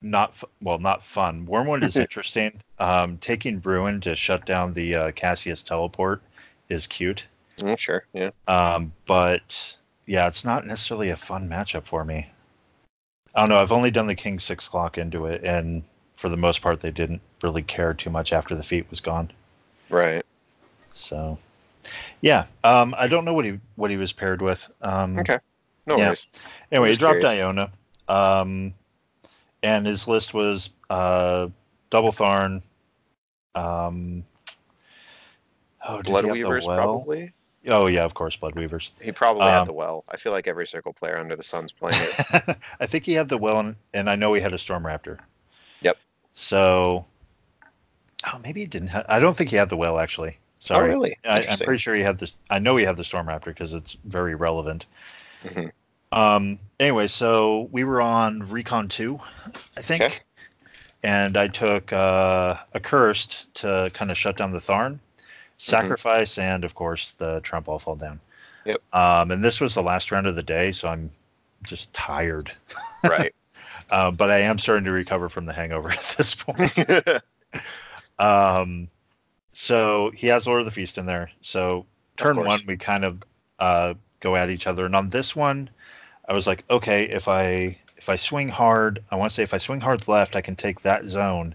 [0.00, 1.44] not f- well, not fun.
[1.44, 2.60] Wormwood is interesting.
[2.78, 6.22] Um, taking Bruin to shut down the uh, Cassius teleport
[6.68, 7.26] is cute.
[7.58, 8.04] Mm, sure.
[8.12, 8.30] Yeah.
[8.46, 12.28] Um, but yeah, it's not necessarily a fun matchup for me.
[13.34, 13.58] I don't know.
[13.58, 15.82] I've only done the King Six Clock into it, and
[16.16, 19.30] for the most part, they didn't really care too much after the feat was gone.
[19.90, 20.24] Right.
[20.92, 21.38] So,
[22.20, 24.72] yeah, um, I don't know what he what he was paired with.
[24.80, 25.38] Um, Okay.
[25.86, 26.06] No Yeah.
[26.08, 26.26] worries.
[26.72, 27.40] Anyway, he dropped curious.
[27.40, 27.72] Iona,
[28.08, 28.74] um,
[29.62, 31.48] and his list was uh,
[31.90, 32.62] Double Tharn.
[33.54, 34.24] Um,
[35.86, 36.76] oh, did he have the Bloodweavers well?
[36.76, 37.32] probably.
[37.66, 38.90] Oh yeah, of course, Bloodweavers.
[39.00, 40.04] He probably Um, had the well.
[40.08, 42.56] I feel like every Circle player under the sun's playing it.
[42.80, 45.18] I think he had the well, and, and I know he had a Storm Raptor.
[45.82, 45.98] Yep.
[46.34, 47.04] So,
[48.32, 48.88] oh, maybe he didn't.
[48.88, 50.38] have I don't think he had the well actually.
[50.70, 51.16] oh, really?
[51.28, 52.34] I, I'm pretty sure he had this.
[52.48, 54.86] I know he had the Storm Raptor because it's very relevant.
[55.44, 55.70] Mhm.
[56.12, 56.58] Um.
[56.80, 59.18] Anyway, so we were on Recon Two,
[59.76, 60.14] I think, Okay.
[61.02, 65.00] and I took uh, a cursed to kind of shut down the Tharn,
[65.58, 68.20] sacrifice, and of course the Trump all fall down.
[68.64, 68.82] Yep.
[68.92, 69.30] Um.
[69.30, 71.10] And this was the last round of the day, so I'm
[71.62, 72.52] just tired.
[73.04, 73.34] right.
[73.90, 76.60] Um, but I am starting to recover from the hangover at this point.
[78.18, 78.88] Um,
[79.52, 81.30] so he has Lord of the Feast in there.
[81.40, 83.22] So turn one, we kind of
[83.58, 85.70] uh, go at each other, and on this one,
[86.28, 89.54] I was like, okay, if I if I swing hard, I want to say if
[89.54, 91.54] I swing hard left, I can take that zone,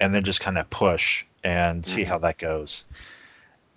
[0.00, 2.06] and then just kind of push and see Mhm.
[2.08, 2.84] how that goes.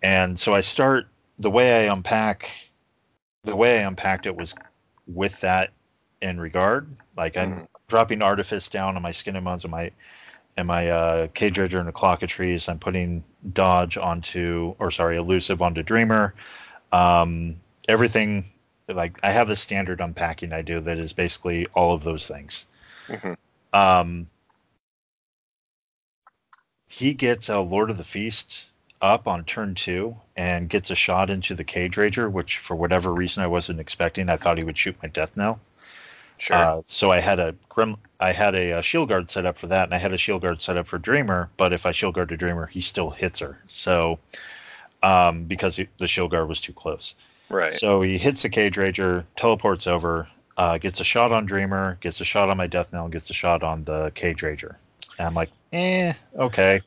[0.02, 2.50] And so I start the way I unpack,
[3.44, 4.56] the way I unpacked it was
[5.06, 5.72] with that
[6.22, 6.96] in regard.
[7.18, 7.68] Like I'm Mhm.
[7.88, 9.92] dropping artifice down on my skin and bones and my
[10.56, 12.68] and my uh, cage rager and the clock of trees.
[12.68, 13.24] I'm putting
[13.54, 16.34] dodge onto, or sorry, elusive onto dreamer.
[16.92, 18.46] Um, everything
[18.88, 22.66] like I have a standard unpacking I do that is basically all of those things.
[23.08, 23.38] Mhm.
[23.74, 24.28] Um,
[26.88, 28.66] he gets a Lord of the Feast
[29.02, 33.14] up on turn two and gets a shot into the Cage Rager, which for whatever
[33.14, 34.30] reason I wasn't expecting.
[34.30, 35.60] I thought he would shoot my Death Knell.
[36.40, 36.56] Sure.
[36.56, 39.68] Uh, so I had a grim, I had a, a, shield guard set up for
[39.68, 41.50] that, and I had a shield guard set up for Dreamer.
[41.58, 43.58] But if I shield guard to Dreamer, he still hits her.
[43.68, 44.20] So
[45.04, 47.16] um, because the shield guard was too close.
[47.50, 47.74] Right.
[47.74, 50.28] So he hits the Cage Rager, teleports over,
[50.58, 53.30] uh, gets a shot on Dreamer, gets a shot on my Death Knell, and gets
[53.30, 54.76] a shot on the Cage Rager.
[55.20, 56.82] And I'm like, eh, okay.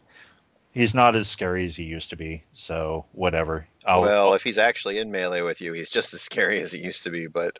[0.72, 3.66] He's not as scary as he used to be, so whatever.
[3.86, 6.78] I'll, well, if he's actually in melee with you, he's just as scary as he
[6.80, 7.26] used to be.
[7.26, 7.56] But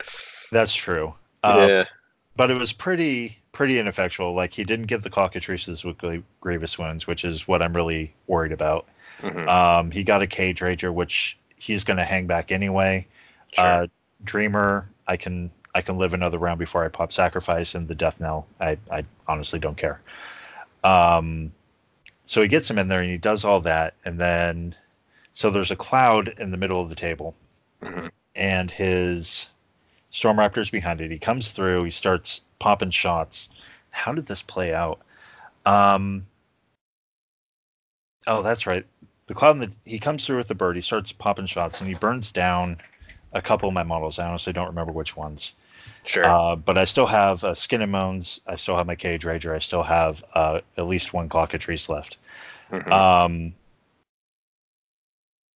[0.51, 1.13] that's true.
[1.43, 1.85] Uh, yeah,
[2.37, 4.33] but it was pretty pretty ineffectual.
[4.33, 8.15] Like he didn't get the cockatrices with gr- grievous wounds, which is what I'm really
[8.27, 8.87] worried about.
[9.21, 13.05] mhm, Um, he got a cage rager, which he's going to hang back anyway.
[13.53, 13.65] sure.
[13.65, 13.87] Uh,
[14.23, 18.19] Dreamer, I can I can live another round before I pop sacrifice and the death
[18.19, 18.47] knell.
[18.59, 20.01] I I honestly don't care.
[20.83, 21.51] Um,
[22.25, 24.75] so he gets him in there and he does all that, and then
[25.33, 27.35] so there's a cloud in the middle of the table,
[27.81, 28.09] Mhm.
[28.35, 29.49] and his
[30.09, 31.11] storm raptor's behind it.
[31.11, 31.83] He comes through.
[31.83, 33.49] He starts popping shots.
[33.91, 34.99] How did this play out?
[35.65, 36.25] Um,
[38.25, 38.85] oh, that's right.
[39.31, 39.59] The cloud.
[39.59, 40.75] The, he comes through with the bird.
[40.75, 42.79] He starts popping shots, and he burns down
[43.31, 44.19] a couple of my models.
[44.19, 45.53] I honestly don't remember which ones.
[46.03, 46.25] sure.
[46.25, 48.41] Uh, but I still have uh, Skin and Moans.
[48.45, 49.55] I still have my Cage Rager.
[49.55, 52.17] I still have uh, at least one Clockatrice left.
[52.73, 52.91] Mhm.
[52.91, 53.53] Um,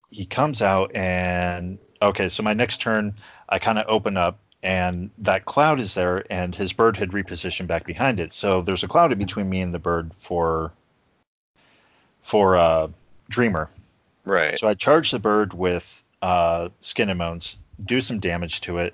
[0.10, 3.14] he comes out and okay, so my next turn,
[3.50, 7.68] I kind of open up and that cloud is there, and his bird had repositioned
[7.68, 8.32] back behind it.
[8.32, 10.72] So there's a cloud in between me and the bird for
[12.22, 12.88] for uh,
[13.30, 13.70] Dreamer.
[14.26, 14.58] right.
[14.58, 18.94] So I charge the bird with uh, Skin and Moans, do some damage to it,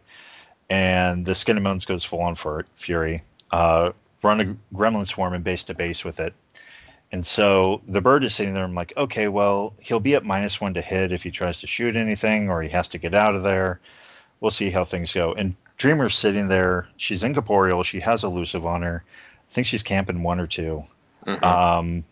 [0.69, 3.21] and the Skin and Moans goes full on for Fury.
[3.51, 3.91] Uh,
[4.23, 6.33] run a Gremlin Swarm and base to base with it.
[7.11, 8.63] And so the bird is sitting there.
[8.63, 11.67] I'm like, okay, well, he'll be at minus one to hit if he tries to
[11.67, 13.81] shoot anything or he has to get out of there.
[14.39, 15.33] We'll see how things go.
[15.33, 16.87] And Dreamer's sitting there.
[16.95, 17.83] She's incorporeal.
[17.83, 19.03] She has elusive on her.
[19.49, 20.83] I think she's camping one or two
[21.27, 21.43] Mhm.
[21.43, 22.05] um,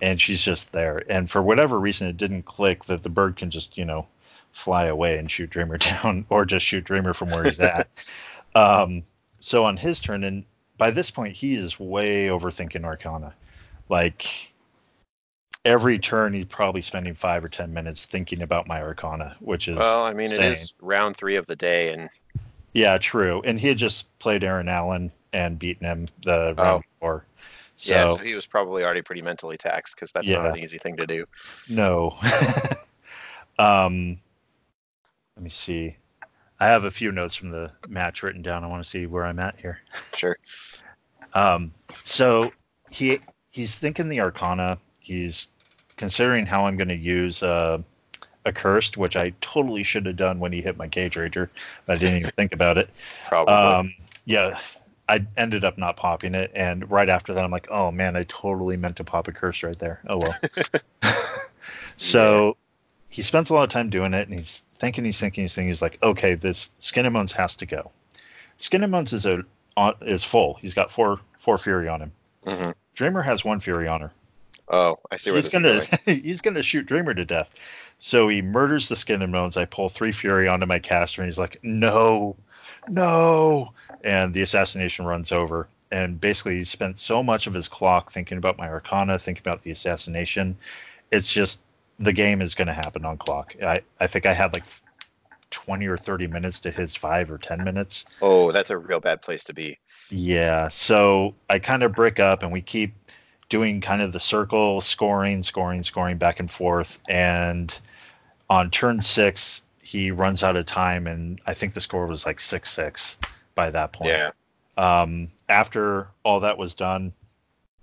[0.00, 1.02] and she's just there.
[1.08, 4.06] And for whatever reason, it didn't click that the bird can just you know
[4.52, 7.88] fly away and shoot Dreamer down, or just shoot Dreamer from where he's at.
[8.54, 9.04] um,
[9.38, 10.44] so on his turn, and
[10.78, 13.34] by this point, he is way overthinking Arcana.
[13.88, 14.52] Like
[15.64, 19.76] every turn, he's probably spending five or ten minutes thinking about my Arcana, which is
[19.76, 20.44] well, I mean, insane.
[20.44, 22.08] it is round three of the day, and
[22.72, 23.42] Yeah, true.
[23.44, 27.24] And he had just played Aaron Allen and beaten him the round before.
[27.80, 30.76] So, yeah, so he was probably already pretty mentally taxed because that's not an easy
[30.76, 31.24] thing to do.
[31.66, 32.14] No.
[33.58, 34.20] um,
[35.34, 35.96] let me see.
[36.60, 38.64] I have a few notes from the match written down.
[38.64, 39.80] I want to see where I'm at here.
[40.14, 40.36] Sure.
[41.32, 41.72] Um,
[42.04, 42.50] so
[42.90, 43.20] he
[43.52, 44.78] he's thinking the Arcana.
[44.98, 45.46] He's
[45.96, 47.80] considering how I'm going to use uh,
[48.44, 51.48] a cursed, which I totally should have done when he hit my cage rager.
[51.86, 52.90] But I didn't even think about it.
[53.28, 53.54] Probably.
[53.54, 54.58] Um, yeah,
[55.10, 58.24] I ended up not popping it, and right after that, I'm like, oh man, I
[58.28, 60.00] totally meant to pop a curse right there.
[60.08, 60.34] Oh well.
[61.96, 62.56] so
[63.08, 65.68] he spends a lot of time doing it, and he's thinking, he's thinking, he's thinking.
[65.68, 67.90] He's like, okay, this Skin and Bones has to go.
[68.58, 69.42] Skin and Bones is a
[69.76, 70.54] on, is full.
[70.54, 72.12] He's got four four fury on him.
[72.46, 72.74] Mhm.
[72.94, 74.12] Dreamer has one fury on her.
[74.68, 77.52] Oh, I see where He's this gonna he's gonna shoot Dreamer to death.
[77.98, 79.56] So he murders the skin and bones.
[79.56, 82.36] I pull three fury onto my caster, and he's like, "No,
[82.88, 83.72] no!"
[84.02, 85.68] And the assassination runs over.
[85.92, 89.62] And basically, he spent so much of his clock thinking about my Arcana, thinking about
[89.62, 90.56] the assassination.
[91.10, 91.60] It's just
[91.98, 93.54] the game is going to happen on clock.
[93.62, 94.64] I I think I had like
[95.50, 98.04] twenty or thirty minutes to his five or ten minutes.
[98.22, 99.78] Oh, that's a real bad place to be.
[100.10, 100.68] Yeah.
[100.68, 102.94] So I kind of brick up and we keep
[103.48, 106.98] doing kind of the circle scoring, scoring, scoring back and forth.
[107.08, 107.78] And
[108.48, 111.06] on turn six, he runs out of time.
[111.06, 113.16] And I think the score was like 6 6
[113.54, 114.10] by that point.
[114.10, 114.30] Yeah.
[114.76, 117.12] Um, after all that was done,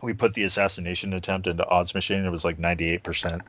[0.02, 2.26] we put the assassination attempt into odds machine.
[2.26, 3.42] It was like 98%.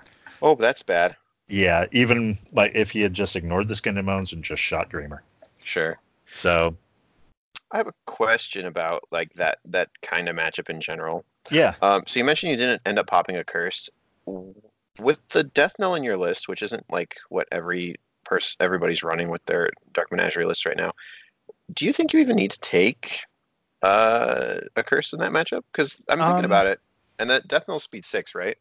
[0.43, 1.17] Oh, that's bad.
[1.49, 1.87] Yeah.
[1.93, 5.23] Even like if he had just ignored the skin and bones and just shot Dreamer.
[5.63, 5.99] Sure.
[6.27, 6.77] So,
[7.71, 11.25] I have a question about like that that kind of matchup in general.
[11.51, 11.75] yeah.
[11.83, 13.91] Um, so you mentioned you didn't end up popping a curse
[14.99, 19.29] With the death knell in your list, which isn't like what every person everybody's running
[19.29, 20.93] with their Dark Menagerie list right now,
[21.75, 23.21] do you think you even need to take
[23.83, 25.63] uh, a curse in that matchup?
[25.73, 26.81] Because I'm thinking Um, about it,
[27.19, 28.57] and that death knell speed six, right?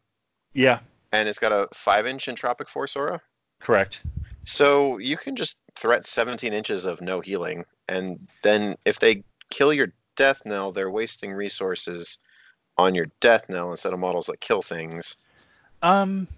[0.52, 0.80] Yeah.
[1.12, 3.20] And it's got a five inch entropic force aura.
[3.60, 4.02] Correct.
[4.44, 9.72] So you can just threat 17 inches of no healing, and then if they kill
[9.72, 12.18] your death knell, they're wasting resources
[12.76, 15.16] on your death knell instead of models that kill things.
[15.82, 16.28] Um,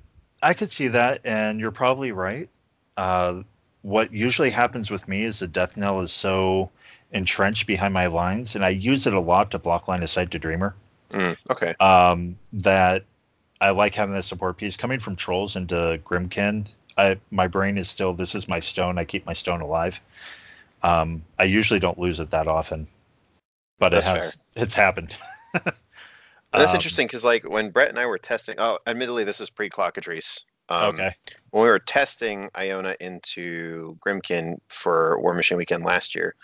[0.42, 2.48] I could see that, and you're probably right.
[2.96, 3.42] Uh,
[3.82, 6.70] what usually happens with me is the death knell is so
[7.12, 10.30] entrenched behind my lines, and I use it a lot to block line of sight
[10.32, 10.74] to Dreamer.
[11.10, 11.74] Mm, okay.
[11.80, 13.04] Um, that
[13.60, 16.66] I like having that support piece coming from trolls into Grymkin.
[16.96, 18.98] I my brain is still this is my stone.
[18.98, 20.00] I keep my stone alive.
[20.82, 22.86] Um, I usually don't lose it that often,
[23.78, 25.16] but That's it has it's happened.
[26.54, 29.50] That's Um, interesting because, like, when Brett and I were testing, oh, admittedly, this is
[29.50, 30.44] pre Clockatrice.
[30.70, 31.14] Um, okay.
[31.50, 36.34] When we were testing Iona into Grymkin for War Machine Weekend last year,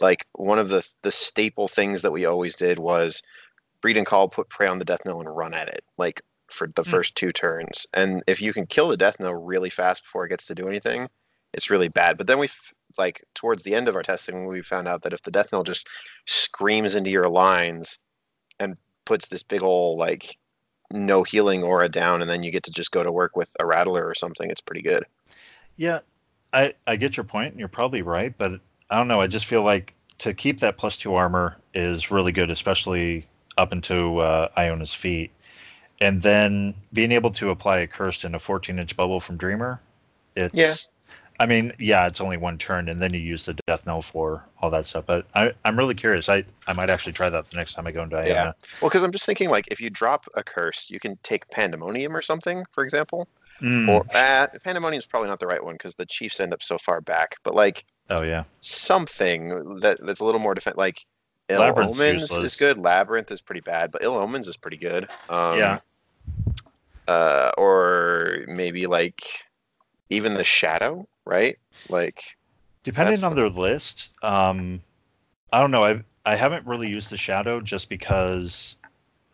[0.00, 3.22] like, one of the the staple things that we always did was
[3.80, 6.66] breed and call, put prey on the death knell, and run at it, like, for
[6.74, 6.90] the Hmm.
[6.90, 7.86] first two turns.
[7.94, 10.66] And if you can kill the death knell really fast before it gets to do
[10.68, 11.08] anything,
[11.52, 12.16] it's really bad.
[12.18, 15.12] But then we, f- like, towards the end of our testing, we found out that
[15.12, 15.88] if the death knell just
[16.26, 17.98] screams into your lines
[18.58, 20.38] and puts this big ol' like
[20.90, 23.66] no healing aura down and then you get to just go to work with a
[23.66, 25.04] rattler or something it's pretty good
[25.76, 26.00] Yeah,
[26.52, 28.60] I I get your point, and you're probably right, but
[28.90, 29.20] I don't know.
[29.20, 33.26] I just feel like to keep that plus two armor is really good, especially
[33.58, 35.32] up into uh, Iona's feet,
[36.00, 39.80] and then being able to apply a curse in a 14 inch bubble from Dreamer.
[40.36, 40.74] It's Yeah.
[41.40, 44.44] I mean, yeah, it's only one turn, and then you use the death knell for
[44.60, 45.04] all that stuff.
[45.06, 46.28] But I, I'm really curious.
[46.28, 48.28] I, I might actually try that the next time I go into Iona.
[48.28, 48.52] Yeah.
[48.80, 52.16] well because i'm just thinking like if you drop a curse you can take pandemonium
[52.16, 53.28] or something for example
[53.62, 53.88] Mm.
[53.88, 56.76] or uh, pandemonium is probably not the right one because the chiefs end up so
[56.76, 61.06] far back but like oh yeah, something that that's a little more defense like
[61.48, 62.52] ill Labyrinth's omens useless.
[62.52, 65.78] is good labyrinth is pretty bad but ill omens is pretty good um, yeah.
[67.06, 69.22] uh, or maybe like
[70.10, 71.58] even the shadow right
[71.88, 72.22] like
[72.82, 74.82] Depending on their list, um,
[75.52, 75.84] I don't know.
[75.84, 78.76] I I haven't really used the shadow just because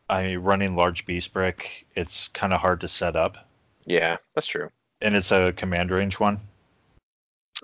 [0.09, 1.84] I'm running large beast brick.
[1.97, 3.49] It's kind of hard to set up,
[3.86, 4.68] yeah that's true
[5.03, 6.38] and it's a command range one.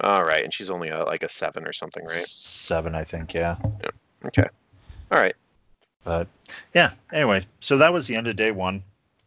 [0.00, 2.26] All right, and she's only a, like a seven or something, right?
[2.26, 3.32] Seven, I think.
[3.32, 3.56] Yeah,
[4.24, 4.44] Okay.
[5.10, 5.34] All right.
[6.04, 6.26] but
[6.74, 6.92] yeah.
[7.12, 8.82] Anyway, so that was the end of day one.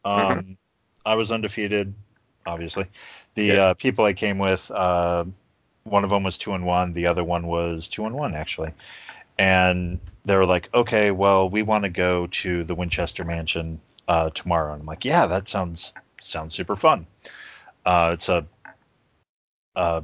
[0.05, 0.51] Um, Mm-hmm.
[1.05, 1.93] I was undefeated,
[2.45, 2.85] obviously.
[3.39, 3.59] The Yes.
[3.59, 5.23] uh, people I came with, uh,
[5.85, 6.93] one of them was two and one.
[6.93, 8.73] The other one was two and one, actually.
[9.37, 13.79] And they were like, "Okay, well, we want to go to the Winchester Mansion
[14.09, 17.07] uh, tomorrow." And I'm like, "Yeah, that sounds sounds super fun."
[17.85, 18.45] Uh, it's a,
[19.75, 20.03] a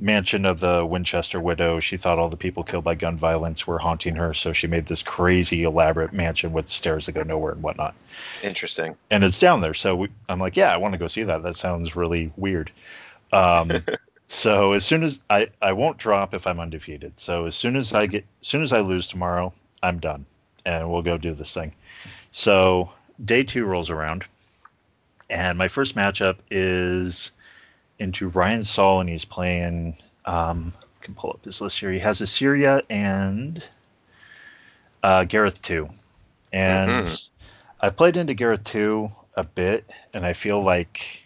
[0.00, 1.80] mansion of the Winchester widow.
[1.80, 4.86] She thought all the people killed by gun violence were haunting her, so she made
[4.86, 7.94] this crazy elaborate mansion with stairs that go nowhere and whatnot
[8.42, 8.94] Interesting.
[9.10, 9.72] and it's down there.
[9.72, 11.42] So we, I'm like, yeah, I want to go see that.
[11.42, 12.70] That sounds really weird.
[13.32, 13.72] Um,
[14.28, 17.14] so as soon as I, I won't drop if I'm undefeated.
[17.16, 20.26] So as soon as I get, as soon as I lose tomorrow, I'm done,
[20.66, 21.72] and we'll go do this thing.
[22.32, 22.90] So
[23.24, 24.26] day two rolls around,
[25.30, 27.30] and my first matchup is
[27.98, 29.96] into Ryan Saul, and he's playing.
[30.24, 31.92] Um, I can pull up his list here.
[31.92, 33.62] He has Issyria and
[35.02, 35.88] uh, Garryth two,
[36.52, 37.06] and.
[37.06, 37.28] Mhm.
[37.80, 41.20] I played into Garryth 2 a bit, and I feel like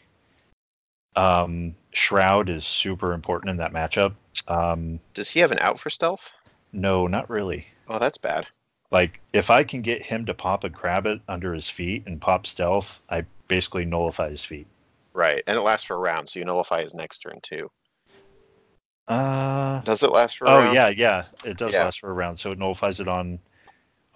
[1.16, 4.14] um, Shroud is super important in that matchup.
[4.48, 6.32] Um, Does he have an out for stealth?
[6.72, 7.66] no, not really.
[7.88, 8.46] Oh, that's bad.
[8.90, 12.20] Like, if I can get him to pop a grab it under his feet and
[12.20, 14.66] pop stealth, I basically nullify his feet.
[15.12, 17.70] Right, and it lasts for a round, so you nullify his next turn too.
[19.08, 20.68] Uh, Does it last for a round?
[20.68, 21.24] oh, yeah, yeah.
[21.44, 21.84] It does Yeah.
[21.84, 23.40] last for a round, so it nullifies it on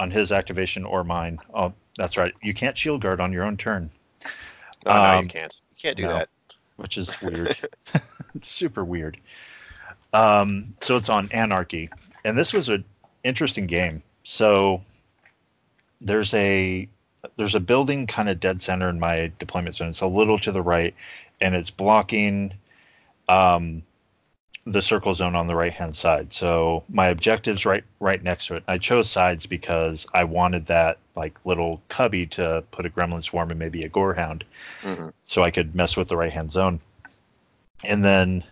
[0.00, 1.38] on his activation or mine.
[1.54, 2.34] Oh, that's right.
[2.42, 3.90] You can't shield guard on your own turn.
[4.86, 5.60] Oh, no, Um, you can't.
[5.70, 6.14] You can't do no.
[6.14, 6.28] that.
[6.76, 7.56] which is weird.
[8.34, 9.18] it's super weird.
[10.12, 11.88] Um, so it's on Anarchy,
[12.24, 12.84] and this was an
[13.22, 14.02] interesting game.
[14.24, 14.82] So
[16.00, 16.88] there's a
[17.36, 19.90] there's a building kind of dead center in my deployment zone.
[19.90, 20.94] It's a little to the right,
[21.40, 22.54] and it's blocking
[23.28, 23.82] um,
[24.66, 26.32] the circle zone on the right hand side.
[26.32, 28.64] So my objective's right right next to it.
[28.68, 33.50] I chose sides because I wanted that like little cubby to put a gremlin swarm
[33.50, 34.42] and maybe a gorehound
[34.82, 36.80] hmm so I could mess with the right hand zone.
[37.84, 38.44] And then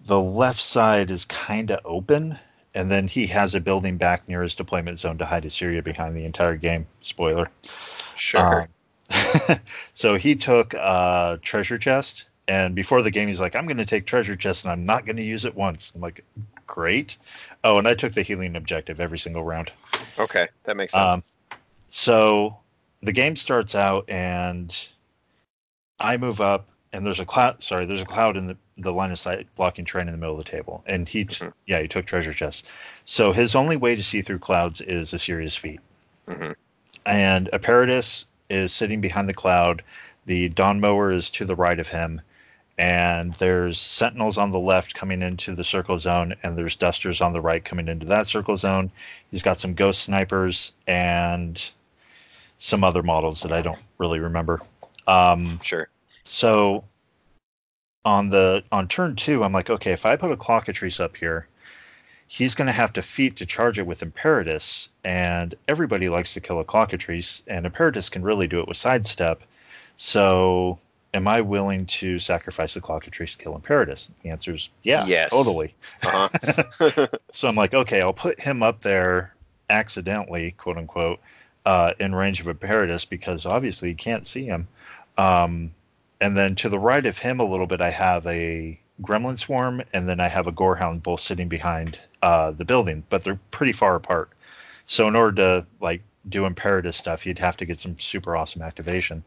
[0.00, 2.38] the left side is kind of open.
[2.74, 5.82] And then he has a building back near his deployment zone to hide his Issyria
[5.82, 6.86] behind the entire game.
[7.00, 7.50] Spoiler.
[8.14, 8.62] Sure.
[8.62, 9.56] Um,
[9.92, 12.26] so he took a treasure chest.
[12.46, 15.04] And before the game, he's like, I'm going to take treasure chest and I'm not
[15.04, 15.92] going to use it once.
[15.94, 16.24] I'm like,
[16.66, 17.18] great.
[17.64, 19.72] Oh, and I took the healing objective every single round.
[20.18, 21.04] okay, that makes sense.
[21.04, 21.22] Um,
[21.90, 22.56] so
[23.02, 24.76] the game starts out and
[25.98, 27.62] I move up and there's a cloud.
[27.62, 30.38] Sorry, there's a cloud in the, the line of sight blocking train in the middle
[30.38, 30.82] of the table.
[30.86, 31.52] And he, Mhm.
[31.66, 32.68] yeah, he took treasure chests.
[33.04, 35.80] So his only way to see through clouds is Issyria's feet.
[36.28, 36.54] Mhm.
[37.06, 39.82] And Imperatus is sitting behind the cloud.
[40.26, 42.20] The Dawn Mower is to the right of him,
[42.78, 47.32] and there's Sentinels on the left coming into the circle zone, and there's Dusters on
[47.32, 48.90] the right coming into that circle zone.
[49.30, 51.70] He's got some Ghost Snipers and
[52.58, 54.60] some other models that I don't really remember.
[55.06, 55.88] Um, Sure.
[56.30, 56.84] So
[58.04, 61.48] on the on turn two, I'm like, okay, if I put a Clockatrice up here,
[62.28, 66.40] he's going to have to feat to charge it with Imperatus, and everybody likes to
[66.40, 69.42] kill a Clockatrice, and Imperatus can really do it with Sidestep.
[69.96, 70.78] So,
[71.14, 74.10] am I willing to sacrifice the Clockatrice to kill Imperatus?
[74.22, 75.30] The answer is yeah, Yes.
[75.30, 75.74] totally.
[76.04, 77.06] Uh-huh.
[77.32, 79.34] So I'm like, okay, I'll put him up there
[79.68, 81.20] accidentally, quote unquote,
[81.66, 84.66] uh, in range of Imperatus because obviously you can't see him.
[85.18, 85.72] Um,
[86.20, 89.82] and then to the right of him a little bit, I have a Gremlin Swarm,
[89.92, 93.72] and then I have a Gorehound both sitting behind uh, the building, but they're pretty
[93.72, 94.30] far apart.
[94.86, 98.62] So in order to like do imperative stuff, you'd have to get some super awesome
[98.62, 99.24] activation.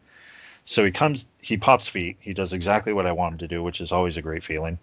[0.65, 2.17] So he comes, he pops feet.
[2.21, 4.79] He does exactly what I want him to do, which is always a great feeling.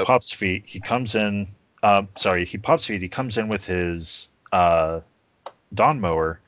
[0.00, 0.64] He pops feet.
[0.66, 1.48] He comes in.
[1.82, 3.00] Um, sorry, he pops feet.
[3.00, 5.00] He comes in with his uh,
[5.72, 6.40] Dawn Mower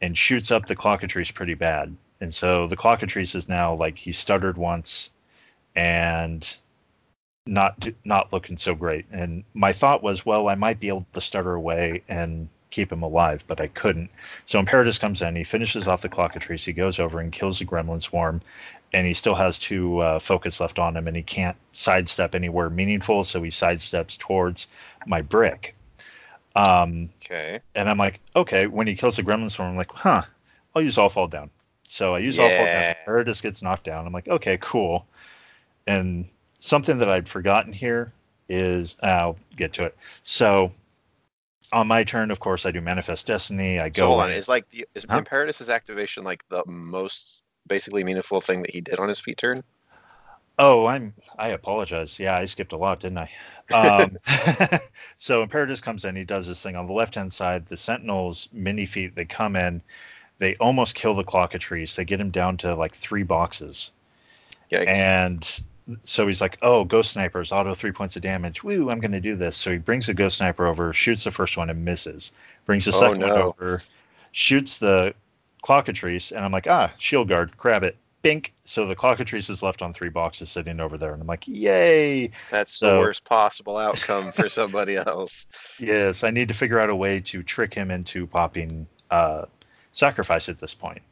[0.00, 1.94] and shoots up the Clockatrice pretty bad.
[2.20, 5.10] And so the Clockatrice is now like he stuttered once
[5.76, 6.58] and
[7.46, 9.06] not not looking so great.
[9.10, 13.02] And my thought was, well, I might be able to stutter away and keep him
[13.02, 14.10] alive, but I couldn't.
[14.44, 15.34] So Imperatus comes in.
[15.34, 16.64] He finishes off the Clockatrice.
[16.64, 18.42] He goes over and kills the Gremlin Swarm.
[18.92, 22.70] And he still has two uh, focus left on him, and he can't sidestep anywhere
[22.70, 23.22] meaningful.
[23.24, 24.66] So he sidesteps towards
[25.06, 25.74] my brick.
[26.56, 27.60] Um, okay.
[27.74, 30.22] and I'm like, okay, when he kills the gremlin swarm, I'm like, huh,
[30.74, 31.50] I'll use all fall down.
[31.88, 32.82] So I use all fall down.
[32.82, 32.94] Yeah.
[33.06, 34.06] Paradis gets knocked down.
[34.06, 35.06] I'm like, okay, cool.
[35.86, 36.26] And
[36.58, 38.12] something that I'd forgotten here
[38.50, 39.96] is I'll get to it.
[40.22, 40.70] So
[41.72, 43.80] on my turn, of course, I do manifest destiny.
[43.80, 44.02] I go.
[44.02, 44.30] So hold on.
[44.30, 45.22] Is like the is Huh?
[45.70, 49.64] Activation like the most basically meaningful thing that he did on his feet turn?
[50.58, 51.14] Oh, I'm.
[51.38, 52.18] I apologize.
[52.18, 53.30] Yeah, I skipped a lot, didn't I?
[53.72, 54.16] Um,
[55.16, 56.16] so Imperatus comes in.
[56.16, 57.66] He does this thing on the left hand side.
[57.66, 59.14] The Sentinels mini feet.
[59.14, 59.80] They come in.
[60.38, 61.96] They almost kill the Clockatrice.
[61.96, 63.92] They get him down to like three boxes.
[64.70, 64.86] Yikes.
[64.86, 65.62] And
[66.04, 68.62] so he's like, "Oh, ghost snipers, auto three points of damage.
[68.62, 71.30] Woo, I'm going to do this." So he brings a ghost sniper over, shoots the
[71.30, 72.32] first one and misses.
[72.66, 73.82] Brings the Oh, second one over,
[74.32, 75.14] shoots the
[75.64, 78.52] Clockatrice, and I'm like, "Ah, shield guard, grab it." Bink.
[78.62, 82.30] So the Clockatrice is left on three boxes sitting over there, and I'm like, "Yay!"
[82.50, 85.46] That's the worst possible outcome for somebody else.
[85.78, 89.46] Yes, I need to figure out a way to trick him into popping uh,
[89.92, 91.02] sacrifice at this point,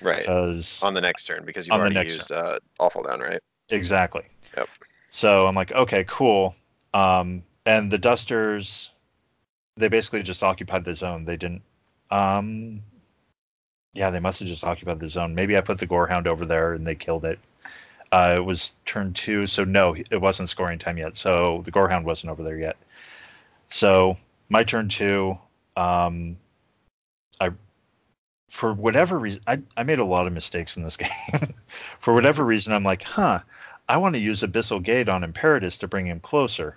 [0.00, 0.20] Right.
[0.20, 3.40] because on the next turn because you've already next used uh, awful down, right?
[3.70, 4.24] Exactly.
[4.56, 4.68] Yep.
[5.10, 6.54] So I'm like, okay, cool.
[6.92, 8.90] Um, and the Dusters,
[9.76, 11.24] they basically just occupied the zone.
[11.24, 11.62] They didn't.
[12.10, 12.80] Um,
[13.94, 15.34] yeah, they must have just occupied the zone.
[15.34, 17.38] Maybe I put the Gorehound over there and they killed it.
[18.12, 21.16] Uh, it was turn two, so no, it wasn't scoring time yet.
[21.16, 22.76] So the Gorehound wasn't over there yet.
[23.70, 24.16] So
[24.48, 25.36] my turn two,
[25.76, 26.36] um,
[27.40, 27.50] I,
[28.54, 31.10] for whatever reason, I, I made a lot of mistakes in this game.
[31.98, 33.40] for whatever reason, I'm like, huh,
[33.88, 36.76] I want to use Abyssal Gate on Imperatus to bring him closer.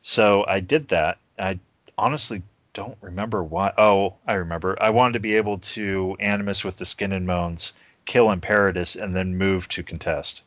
[0.00, 1.18] So I did that.
[1.38, 1.60] I
[1.96, 2.42] honestly
[2.74, 3.72] don't remember why.
[3.78, 4.76] Oh, I remember.
[4.82, 7.72] I wanted to be able to Animus with the Skin and Moans,
[8.04, 10.42] kill Imperatus, and then move to contest.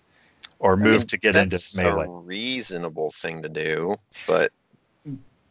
[0.60, 2.06] Or I move mean, to get into that's melee.
[2.06, 3.96] a reasonable thing to do,
[4.28, 4.52] but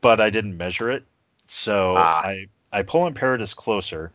[0.02, 1.02] but I didn't measure it.
[1.46, 2.20] So Ah.
[2.22, 4.12] I I pull Imperatus closer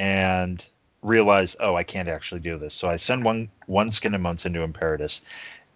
[0.00, 0.66] and
[1.02, 2.72] realize, oh, I can't actually do this.
[2.74, 5.20] So I send one one skin and moans into Imperatus,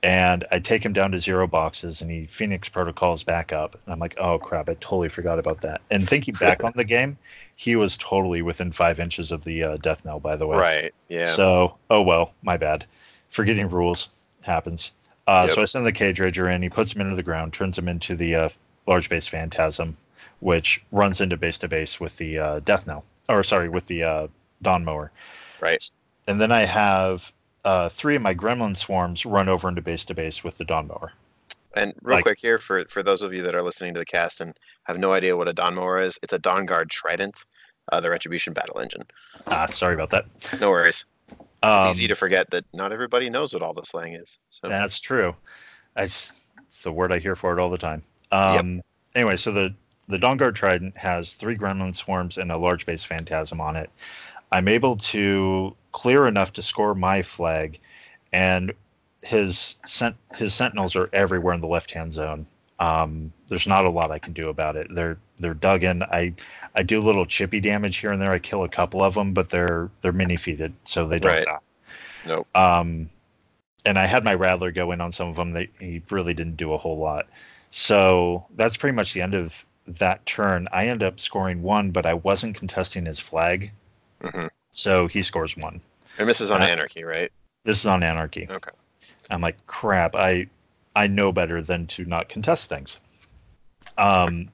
[0.03, 3.75] and I take him down to zero boxes, and he Phoenix protocols back up.
[3.75, 5.83] And I'm like, oh crap, I totally forgot about that.
[5.91, 7.19] And thinking back on the game,
[7.55, 10.21] he was totally within five inches of the uh, death knell.
[10.21, 12.87] By the way, right, yeah, so, oh well, my bad.
[13.29, 14.09] Forgetting rules
[14.43, 14.93] happens.
[15.27, 15.55] Uh, Yep.
[15.55, 16.63] So I send the cage rager in.
[16.63, 18.49] He puts him into the ground, turns him into the uh,
[18.87, 19.97] large base phantasm,
[20.41, 24.03] which runs into base to base with the uh, death knell, or sorry, with the
[24.03, 24.27] uh,
[24.63, 25.11] dawn mower.
[25.61, 25.89] right.
[26.27, 27.31] And then I have
[27.67, 30.87] uh, three of my gremlin swarms run over into base to base with the dawn
[30.89, 31.13] mower.
[31.77, 34.07] And real like- quick here for for those of you that are listening to the
[34.07, 37.45] cast and have no idea what a Dawn Mower is, it's a Dawn Guard Trident,
[37.93, 39.03] uh, the Retribution battle engine.
[39.49, 40.27] Ah, sorry about that.
[40.61, 41.05] No worries.
[41.31, 44.39] It's Um, easy to forget that not everybody knows what all the slang is.
[44.51, 45.35] So That's true.
[45.97, 46.33] It's,
[46.69, 48.03] it's the word I hear for it all the time.
[48.31, 48.81] Um,
[49.15, 49.75] Anyway, so the
[50.09, 53.91] the Dawnguard Trident has three Gremlin swarms and a large base Phantasm on it.
[54.53, 57.81] I'm able to clear enough to score my flag,
[58.33, 58.73] and
[59.23, 62.47] his sent his Sentinels are everywhere in the left hand zone.
[62.79, 64.89] Um, there's not a lot I can do about it.
[64.91, 66.03] They're they're dug in.
[66.03, 66.35] I
[66.75, 68.33] I do little chippy damage here and there.
[68.33, 71.45] I kill a couple of them, but they're they're mini feeded, so they don't Right.
[71.45, 71.59] die.
[72.27, 72.47] Nope.
[72.55, 73.11] Um,
[73.85, 75.53] and I had my Rattler go in on some of them.
[75.53, 77.27] They, he really didn't do a whole lot.
[77.71, 80.69] So that's pretty much the end of that turn.
[80.73, 83.73] I end up scoring one, but I wasn't contesting his flag.
[84.23, 85.83] hmm So he scores one.
[86.19, 87.31] And this is on Uh, Anarchy, right?
[87.65, 88.47] This is on Anarchy.
[88.51, 88.71] Okay.
[89.31, 90.49] I'm like, crap, I
[90.97, 92.99] I know better than to not contest things.
[93.99, 94.49] Um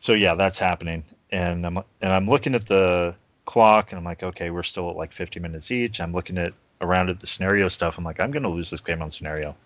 [0.00, 1.04] so yeah, that's happening.
[1.30, 3.14] And I'm and I'm looking at the
[3.44, 6.00] clock and I'm like, okay, we're still at like 50 minutes each.
[6.00, 7.98] I'm looking at around at the scenario stuff.
[7.98, 9.56] I'm like, I'm gonna lose this game on scenario.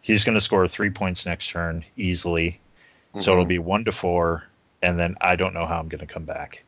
[0.00, 2.60] He's gonna score three points next turn easily.
[3.16, 3.48] So it'll Mhm.
[3.48, 4.44] be one to four,
[4.82, 6.64] and then I don't know how I'm gonna come back.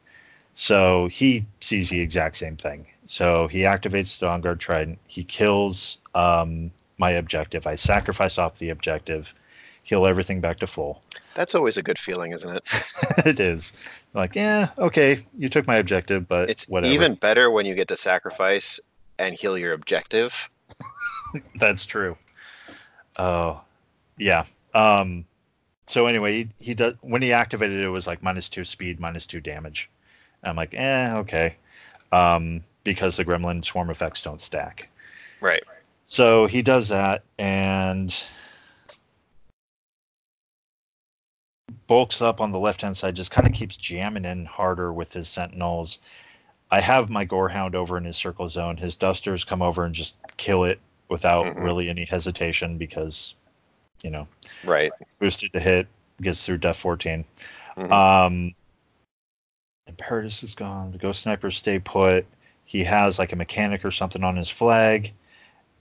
[0.55, 2.86] So he sees the exact same thing.
[3.07, 4.99] So he activates the Dawnguard Trident.
[5.07, 7.66] He kills um, my objective.
[7.66, 9.34] I sacrifice off the objective,
[9.82, 11.03] heal everything back to full.
[11.34, 12.64] That's always a good feeling, isn't it?
[13.26, 13.84] it is
[14.14, 16.90] like, yeah, okay, you took my objective, but It's whatever.
[16.90, 18.80] even better when you get to sacrifice
[19.18, 20.49] and heal your objective.
[21.57, 22.16] That's true.
[23.18, 23.62] Oh,
[24.16, 24.44] yeah.
[24.72, 25.26] Um,
[25.87, 29.01] so anyway, he, he does when he activated it, it was like minus two speed,
[29.01, 29.91] minus two damage.
[30.43, 31.57] I'm like, eh, okay,
[32.12, 34.89] um, because the Gremlin swarm effects don't stack.
[35.41, 35.62] Right.
[36.05, 38.14] So he does that and
[41.87, 45.12] bulks up on the left hand side, just kind of keeps jamming in harder with
[45.12, 45.99] his sentinels.
[46.70, 48.76] I have my Gorehound over in his circle zone.
[48.76, 51.62] His dusters come over and just kill it without Mhm.
[51.62, 53.34] really any hesitation because,
[54.07, 54.28] you know,
[54.62, 54.92] Right.
[55.18, 55.88] boosted to hit,
[56.22, 57.24] gets through Def 14.
[57.76, 57.92] Mhm.
[57.92, 58.54] Um,
[59.90, 60.92] Imperatus is gone.
[60.92, 62.24] The Ghost Snipers stay put.
[62.64, 65.12] He has like a mechanic or something on his flag,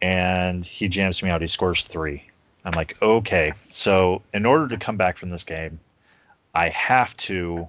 [0.02, 1.42] and he jams me out.
[1.42, 2.28] He scores three.
[2.66, 3.54] I'm like, okay.
[3.70, 5.80] So in order to come back from this game,
[6.56, 7.68] I have to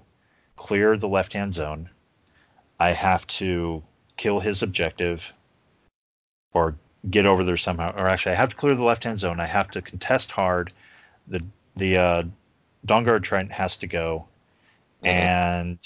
[0.57, 1.91] clear the left hand zone.
[2.81, 3.83] I have to
[4.17, 5.35] kill his objective
[6.55, 6.77] or
[7.11, 7.95] get over there somehow.
[7.97, 9.41] Or actually, I have to clear the left hand zone.
[9.41, 10.73] I have to contest hard.
[11.29, 11.45] The
[11.77, 12.23] the uh,
[12.87, 14.29] Dawnguard Trident has to go,
[15.03, 15.09] Mhm.
[15.09, 15.79] and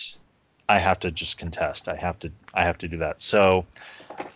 [0.68, 1.88] I have to just contest.
[1.88, 3.20] I have to I have to do that.
[3.20, 3.66] So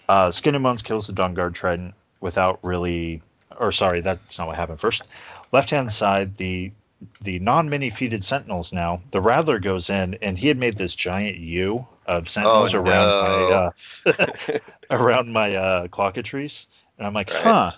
[0.09, 3.23] uh, Skin and Bones kills the Dawnguard Trident without really
[3.59, 5.07] or sorry, that's not what happened first.
[5.53, 6.73] Left hand side, the
[7.21, 10.95] the non mini feeded sentinels now, the Rattler goes in and he had made this
[10.95, 13.21] giant U of sentinels Oh, around no.
[13.21, 13.71] my uh,
[14.91, 16.67] around my uh clockatrice.
[16.99, 17.43] And I'm like, Right.
[17.43, 17.73] huh.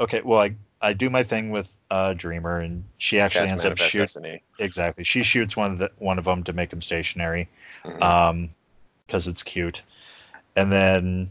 [0.00, 3.76] Okay, well I I do my thing with uh Dreamer and she actually ends up
[3.78, 5.04] shooting exactly.
[5.04, 7.48] She shoots one of the one of them to make him stationary
[7.84, 8.02] Mhm.
[8.02, 8.50] um,
[9.06, 9.82] because it's cute.
[10.56, 11.30] And then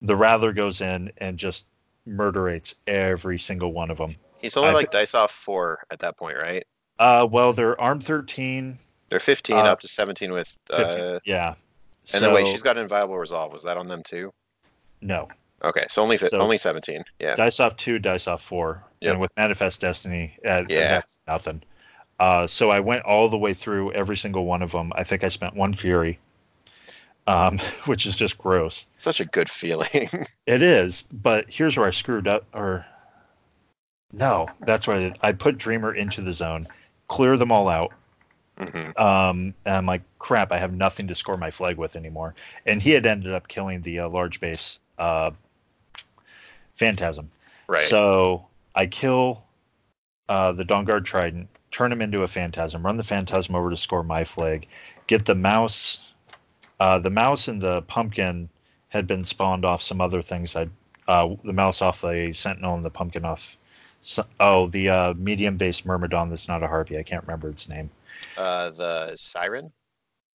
[0.00, 1.66] the Rattler goes in and just
[2.06, 4.16] murderates every single one of them.
[4.36, 6.66] He's only I like dice off four at that point, right?
[6.98, 8.76] Uh, well, they're arm 13,
[9.08, 10.56] They're 15 Uh, up to 17 with.
[10.68, 11.04] 15.
[11.04, 11.18] Uh,
[12.04, 12.16] yeah.
[12.16, 13.52] and so, then wait, she's got an inviolable resolve.
[13.52, 14.32] Was that on them too?
[15.00, 15.28] no.
[15.64, 17.04] Okay, so only So- only 17.
[17.20, 17.36] Yeah.
[17.36, 18.82] Dice off two, dice off four.
[19.00, 19.12] Yep.
[19.12, 20.88] And with Manifest Destiny, uh, Yeah.
[20.88, 21.62] that's nothing.
[22.18, 24.92] Uh, so I went all the way through every single one of them.
[24.96, 26.18] I think I spent one Fury,
[27.28, 28.86] um, which is just gross.
[28.98, 30.10] Such a good feeling.
[30.46, 32.44] It is, but here's where I screwed up.
[32.52, 32.84] Or
[34.12, 35.18] no, that's what I did.
[35.22, 36.66] I put Dreamer into the zone,
[37.06, 37.92] clear them all out.
[38.66, 42.34] Hmm Um, and I'm like, crap, I have nothing to score my flag with anymore.
[42.66, 45.30] And he had ended up killing the uh, large base uh,
[46.76, 47.30] Phantasm.
[47.68, 47.88] Right.
[47.88, 49.42] So I kill
[50.28, 54.02] uh, the Dawnguard Trident, turn him into a Phantasm, run the Phantasm over to score
[54.02, 54.66] my flag,
[55.06, 56.12] get the mouse.
[56.80, 58.48] Uh, the mouse and the pumpkin
[58.88, 60.56] had been spawned off some other things.
[60.56, 60.68] I
[61.08, 63.56] uh, the mouse off the Sentinel and the pumpkin off.
[64.00, 66.98] So, oh, the uh, medium based Myrmidon that's not a Harpy.
[66.98, 67.90] I can't remember its name.
[68.36, 69.72] Uh, the Siren,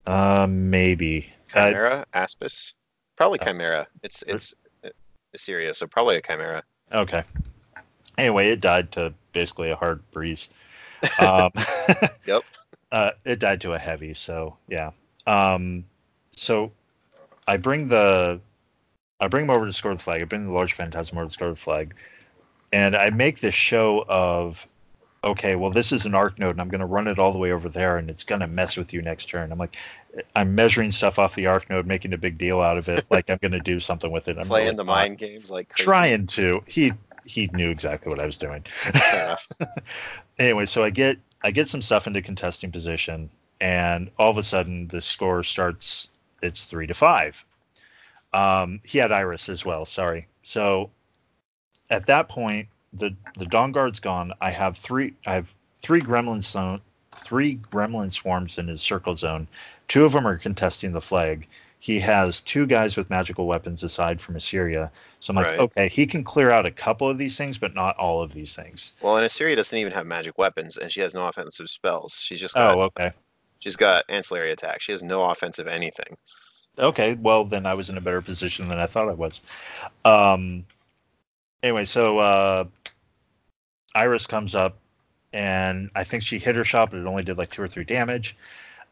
[0.06, 1.32] Uh, maybe.
[1.54, 2.74] Uh, Chimera, Aspis,
[3.16, 3.86] probably uh, Chimera.
[4.02, 4.88] It's it's uh,
[5.36, 6.62] Issyria, so probably a Chimera.
[6.92, 7.22] okay.
[8.16, 10.48] Anyway, it died to basically a hard breeze.
[11.22, 11.50] Um,
[12.26, 12.42] Yep.
[12.90, 14.90] Uh, it died to a heavy, so yeah.
[15.26, 15.84] Um,
[16.32, 16.72] so
[17.46, 18.40] I bring the
[19.20, 20.22] I bring him over to score the flag.
[20.22, 21.94] I bring the large phantasm over to score the flag,
[22.72, 24.66] and I make this show of
[25.24, 27.38] okay, well, this is an arc node, and I'm going to run it all the
[27.38, 29.50] way over there, and it's going to mess with you next turn.
[29.50, 29.76] I'm like,
[30.36, 33.28] I'm measuring stuff off the arc node, making a big deal out of it, like
[33.30, 34.38] I'm going to do something with it.
[34.38, 35.84] I'm Playing really the mind games like crazy.
[35.84, 36.62] trying to.
[36.66, 36.92] He
[37.24, 38.64] he knew exactly what I was doing.
[40.38, 43.28] Anyway, so I get I get some stuff into contesting position,
[43.60, 46.08] and all of a sudden the score starts.
[46.42, 47.44] It's three to five.
[48.32, 49.84] Um, he had Eiryss as well.
[49.84, 50.28] Sorry.
[50.44, 50.90] So
[51.90, 54.32] at that point, the the Dawn Guard's gone.
[54.40, 55.14] I have three.
[55.26, 56.80] I have three Gremlin zone,
[57.12, 59.46] three Gremlin swarms in his circle zone.
[59.88, 61.46] Two of them are contesting the flag.
[61.80, 64.90] he has two guys with magical weapons aside from Issyria.
[65.20, 65.60] So I'm like, Right.
[65.60, 68.56] okay, he can clear out a couple of these things, but not all of these
[68.56, 68.94] things.
[69.00, 72.14] Well, and Issyria doesn't even have magic weapons, and she has no offensive spells.
[72.20, 73.12] She's just got Oh, okay.
[73.60, 74.80] she's got ancillary attack.
[74.80, 76.16] She has no offensive anything.
[76.80, 79.40] Okay, well then I was in a better position than I thought I was.
[80.04, 80.66] Um
[81.62, 82.64] anyway, so uh
[83.96, 84.76] Eiryss comes up
[85.32, 87.84] and I think she hit her shot, but it only did like two or three
[87.84, 88.36] damage.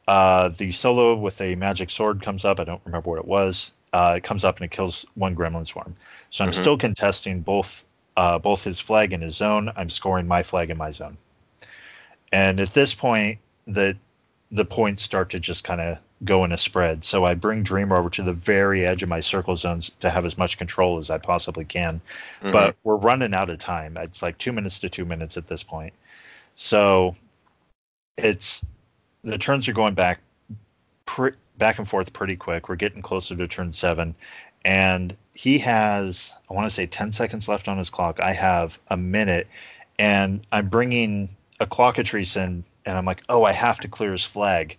[0.09, 2.61] Uh the solo with a magic sword comes up.
[2.61, 3.73] I don't remember what it was.
[3.93, 5.97] Uh it comes up and it kills one gremlin swarm.
[6.31, 6.55] So I'm Mhm.
[6.55, 7.85] still contesting both
[8.17, 9.73] uh both his flag and his zone.
[9.77, 11.19] I'm scoring my flag and my zone.
[12.33, 13.97] And at this point the
[14.51, 17.05] the points start to just kind of go in a spread.
[17.05, 20.25] So I bring Dreamer over to the very edge of my circle zones to have
[20.25, 22.01] as much control as I possibly can.
[22.43, 22.53] Mhm.
[22.53, 23.97] But we're running out of time.
[23.99, 25.93] It's like two minutes to two minutes at this point.
[26.55, 27.17] So
[28.17, 28.65] it's
[29.23, 30.21] the turns are going back
[31.05, 32.69] pre- back and forth pretty quick.
[32.69, 34.15] We're getting closer to turn seven.
[34.65, 38.19] And he has, I want to say 10 seconds left on his clock.
[38.21, 39.47] I have a minute.
[39.99, 41.29] And I'm bringing
[41.61, 44.77] a clockatrice in, and I'm like, oh, I have to clear his flag.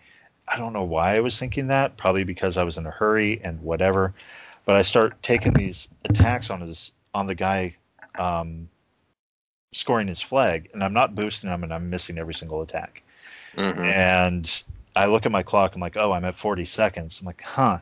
[0.48, 1.98] I don't know why I was thinking that.
[1.98, 4.14] Probably because I was in a hurry and whatever.
[4.66, 7.76] But I start taking these attacks on his on the guy
[8.18, 8.70] um,
[9.74, 13.02] scoring his flag, and I'm not boosting him, and I'm missing every single attack.
[13.56, 13.80] Mhm.
[13.80, 14.64] And
[14.96, 15.76] I look at my clock.
[15.76, 17.20] I'm like, oh, I'm at 40 seconds.
[17.20, 17.80] I'm like, huh.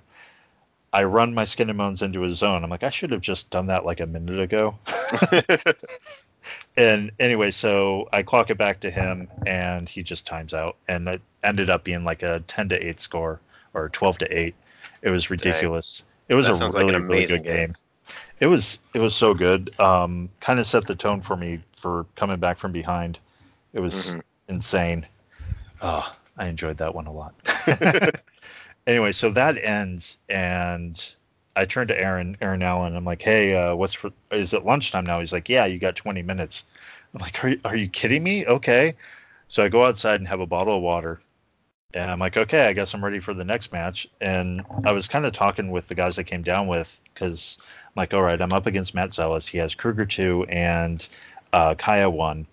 [0.93, 2.63] I run my skin and bones into his zone.
[2.63, 4.77] I'm like, I should have just done that like a minute ago.
[6.77, 11.07] and anyway, so I clock it back to him, and he just times out, and
[11.09, 13.39] it ended up being like a 10 to 8 score
[13.73, 14.55] or 12 to 8.
[15.01, 16.03] It was ridiculous.
[16.29, 17.75] It was That a sounds like really, really good game.
[18.39, 19.71] It was it was so good.
[19.79, 23.19] Um, kind of set the tone for me for coming back from behind.
[23.73, 24.21] It was Mhm.
[24.49, 25.07] insane.
[25.81, 27.33] Oh, I enjoyed that one a lot.
[28.87, 31.15] anyway, so that ends, and
[31.55, 32.95] I turned to Aaron, Aaron Allen.
[32.95, 34.11] I'm like, "Hey, uh, what's for?
[34.31, 36.65] Is it lunchtime now?" He's like, "Yeah, you got 20 minutes."
[37.13, 38.95] I'm like, "Are you, are you kidding me?" Okay,
[39.47, 41.21] so I go outside and have a bottle of water,
[41.95, 45.07] and I'm like, "Okay, I guess I'm ready for the next match." And I was
[45.07, 48.39] kind of talking with the guys I came down with because I'm like, "All right,
[48.39, 49.47] I'm up against Matt Zealous.
[49.47, 51.07] He has Krueger two and
[51.53, 52.45] uh, Kaya one."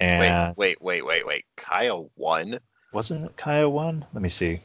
[0.00, 1.44] And wait, wait, wait, wait, wait.
[1.56, 2.58] Kyle won.
[2.92, 4.04] wasn't it Kaya one?
[4.12, 4.60] Let me see.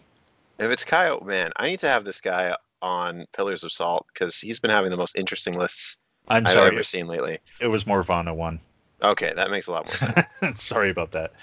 [0.59, 4.39] If it's Kaya, man, I need to have this guy on Pillars of Salt because
[4.39, 7.39] he's been having the most interesting lists I'm I've sorry, ever seen lately.
[7.59, 8.59] it was Morvana one.
[9.01, 10.27] Okay, that makes a lot more sense.
[10.61, 11.33] Sorry about that.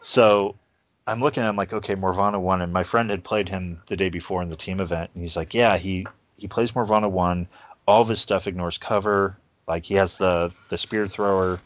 [0.00, 0.54] So
[1.06, 3.96] I'm looking at him like, okay, Morvana won, and my friend had played him the
[3.96, 7.46] day before in the team event, and he's like, yeah, he he plays Morvana one.
[7.86, 9.36] All of his stuff ignores cover.
[9.68, 11.60] Like he has the the spear thrower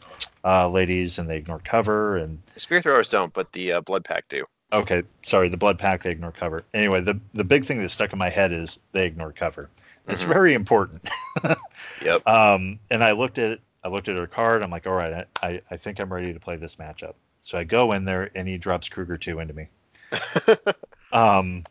[0.45, 2.17] uh, ladies, and they ignore cover.
[2.17, 4.45] And Spear throwers don't, but the uh, Blood Pack do.
[4.73, 6.63] okay, sorry, the blood pack they ignore cover.
[6.73, 9.69] Anyway, the the big thing that stuck in my head is they ignore cover.
[10.07, 10.27] It's Mhm.
[10.27, 11.01] very important.
[12.03, 12.27] Yep.
[12.27, 13.61] Um, and I looked at it.
[13.83, 14.61] I looked at her card.
[14.63, 17.13] I'm like, all right, I, I think I'm ready to play this matchup.
[17.41, 19.67] So I go in there and he drops Krueger two into me.
[21.13, 21.65] Um,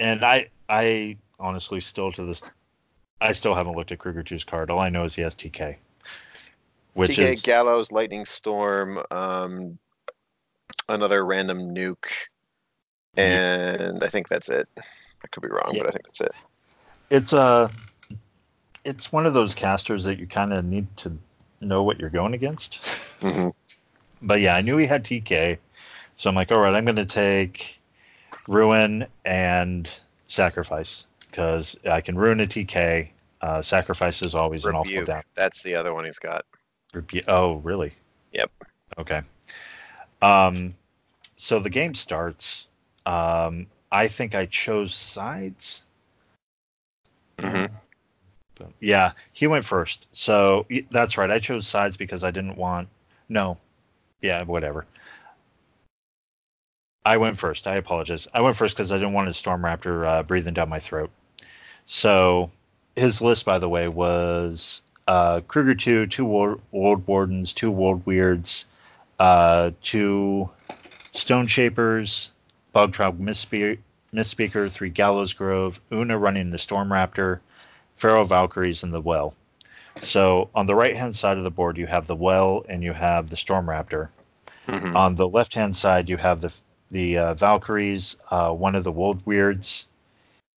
[0.00, 2.42] and I I honestly still to this
[3.20, 4.68] I still haven't looked at Krueger 2's card.
[4.68, 5.76] All I know is he has TK,
[6.94, 9.78] which TK is Gallows, Lightning Storm, um,
[10.88, 12.10] another random nuke,
[13.16, 14.68] and I think that's it.
[14.76, 15.82] I could be wrong, Yeah.
[15.82, 16.32] but I think that's it.
[17.10, 17.70] it's a
[18.84, 21.16] it's one of those casters that you kind of need to
[21.60, 22.80] know what you're going against.
[23.20, 23.52] Mhm.
[24.22, 25.58] But yeah, I knew he had TK,
[26.14, 27.80] so I'm like, all right, I'm going to take
[28.48, 29.88] ruin and
[30.26, 33.08] sacrifice because I can ruin a TK.
[33.40, 35.06] Uh, sacrifice is always an awful Rebuke.
[35.06, 35.22] down.
[35.36, 36.44] That's the other one he's got.
[36.92, 37.92] Rebu- oh, really?
[38.32, 38.50] Yep.
[38.98, 39.20] Okay.
[40.22, 40.74] Um,
[41.36, 42.66] so the game starts.
[43.06, 45.84] Um, I think I chose sides.
[47.38, 47.70] Mhm.
[48.56, 50.08] But- Yeah, he went first.
[50.10, 51.30] So that's right.
[51.30, 52.88] I chose sides because I didn't want.
[53.28, 53.58] No.
[54.20, 54.86] Yeah, whatever.
[57.04, 57.66] I went first.
[57.66, 58.28] I apologize.
[58.34, 61.10] I went first because I didn't want a Storm Raptor uh, breathing down my throat.
[61.86, 62.50] So
[62.96, 68.66] his list, by the way, was uh, Krueger 2, two Wold, Wardens, two Wold Weirds,
[69.18, 70.50] uh, two
[71.12, 72.30] Stone Shapers,
[72.74, 73.78] Bogtrog Misspe-
[74.12, 77.40] Misspeaker, three Gallows Grove, Una running the Storm Raptor,
[77.96, 79.34] Pharaoh Valkyries, and the Well.
[80.00, 82.92] So on the right hand side of the board, you have the Well and you
[82.92, 84.08] have the Storm Raptor.
[84.66, 84.94] Mhm.
[84.96, 86.52] On the left hand side, you have the
[86.90, 89.84] the uh, Valkyries, uh, one of the Wold Weirds,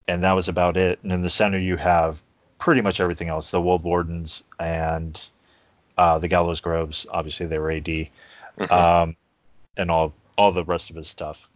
[0.08, 0.98] and that was about it.
[1.04, 2.24] And in the center, you have
[2.58, 5.22] pretty much everything else: the Wold Wardens and
[5.98, 7.06] uh, the Gallows Groves.
[7.12, 8.10] Obviously, they were AD,
[8.58, 8.72] Mhm.
[8.72, 9.16] um,
[9.78, 11.50] and all all the rest of his stuff.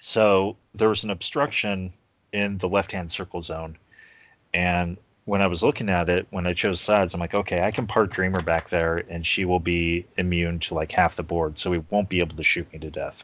[0.00, 1.92] So there was an obstruction
[2.32, 3.76] in the left hand circle zone.
[4.54, 4.96] And
[5.30, 7.86] when I was looking at it, when I chose sides, I'm like, okay, I can
[7.86, 11.56] park Dreamer back there and she will be immune to like half the board.
[11.56, 13.22] So he won't be able to shoot me to death.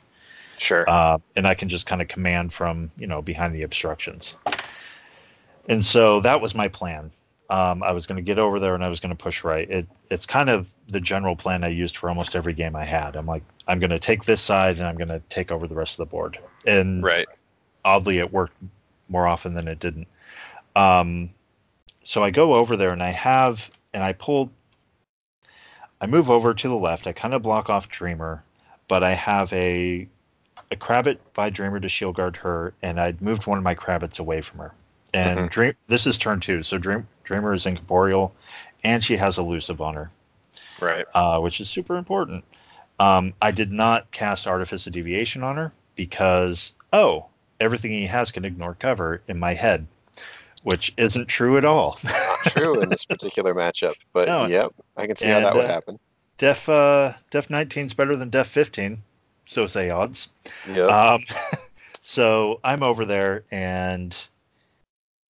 [0.59, 0.88] Sure.
[0.88, 4.36] Uh, and I can just kind of command from, you know, behind the obstructions.
[5.68, 7.11] And so that was my plan.
[7.50, 9.68] Um, I was going to get over there and I was going to push right.
[9.68, 13.16] It, it's kind of the general plan I used for almost every game I had.
[13.16, 15.74] I'm like, I'm going to take this side and I'm going to take over the
[15.74, 16.38] rest of the board.
[16.68, 17.26] And right.
[17.84, 18.54] oddly, it worked
[19.09, 20.07] more often than it didn't.
[20.76, 21.30] Um,
[22.07, 24.52] so I go over there and I have, and I pull,
[26.00, 27.09] I move over to the left.
[27.09, 28.44] I kind of block off Dreamer,
[28.86, 30.07] but I have a
[30.70, 34.20] a Crabbit by Dreamer to shield guard her, and I'd moved one of my Crabbits
[34.20, 34.72] away from her.
[35.14, 35.50] And Mhm.
[35.50, 38.34] Dream, this is turn two, so Dream, Dreamer is incorporeal,
[38.84, 40.11] and she has elusive on her
[40.80, 41.07] Right.
[41.14, 42.44] uh, which is super important.
[43.00, 47.26] Um, I did not cast Artifice of Deviation on her because, oh,
[47.61, 49.86] everything he has can ignore cover in my head,
[50.66, 51.96] which isn't true at all.
[52.02, 54.46] Not true in this particular matchup, but No.
[54.46, 55.96] yep, I can see how that would uh, happen.
[56.38, 58.98] Def uh, Def 19 is better than Def 15,
[59.46, 60.28] so say odds.
[60.68, 60.90] Yep.
[60.90, 61.20] Um,
[62.00, 64.16] so I'm over there, and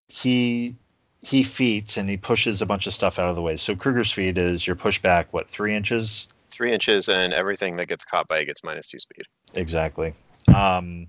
[0.09, 0.75] he
[1.21, 3.59] he feats and he pushes a bunch of stuff out of the way.
[3.59, 8.07] So Krueger's feat is your pushback, what three inches Three inches and everything that gets
[8.07, 9.27] caught by it gets minus two speed.
[9.53, 10.15] Exactly.
[10.55, 11.09] Um,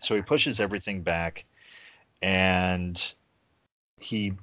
[0.00, 1.44] so he pushes everything back,
[2.22, 3.14] and
[4.02, 4.34] he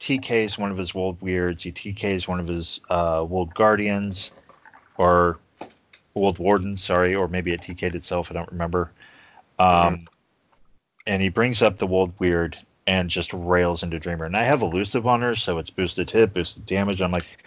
[0.00, 1.62] TKs one of his Wold Weirds.
[1.62, 4.32] He TKs one of his uh, Wold Guardians,
[4.96, 5.38] or
[6.14, 8.30] Wold Wardens, sorry, or maybe it TK'd itself.
[8.30, 8.90] I don't remember.
[9.58, 10.06] Um,
[11.06, 12.56] And he brings up the Wold Weird
[12.86, 14.24] and just rails into Dreamer.
[14.24, 17.00] And I have elusive on her, so it's boosted hit, boosted damage.
[17.00, 17.44] I'm like,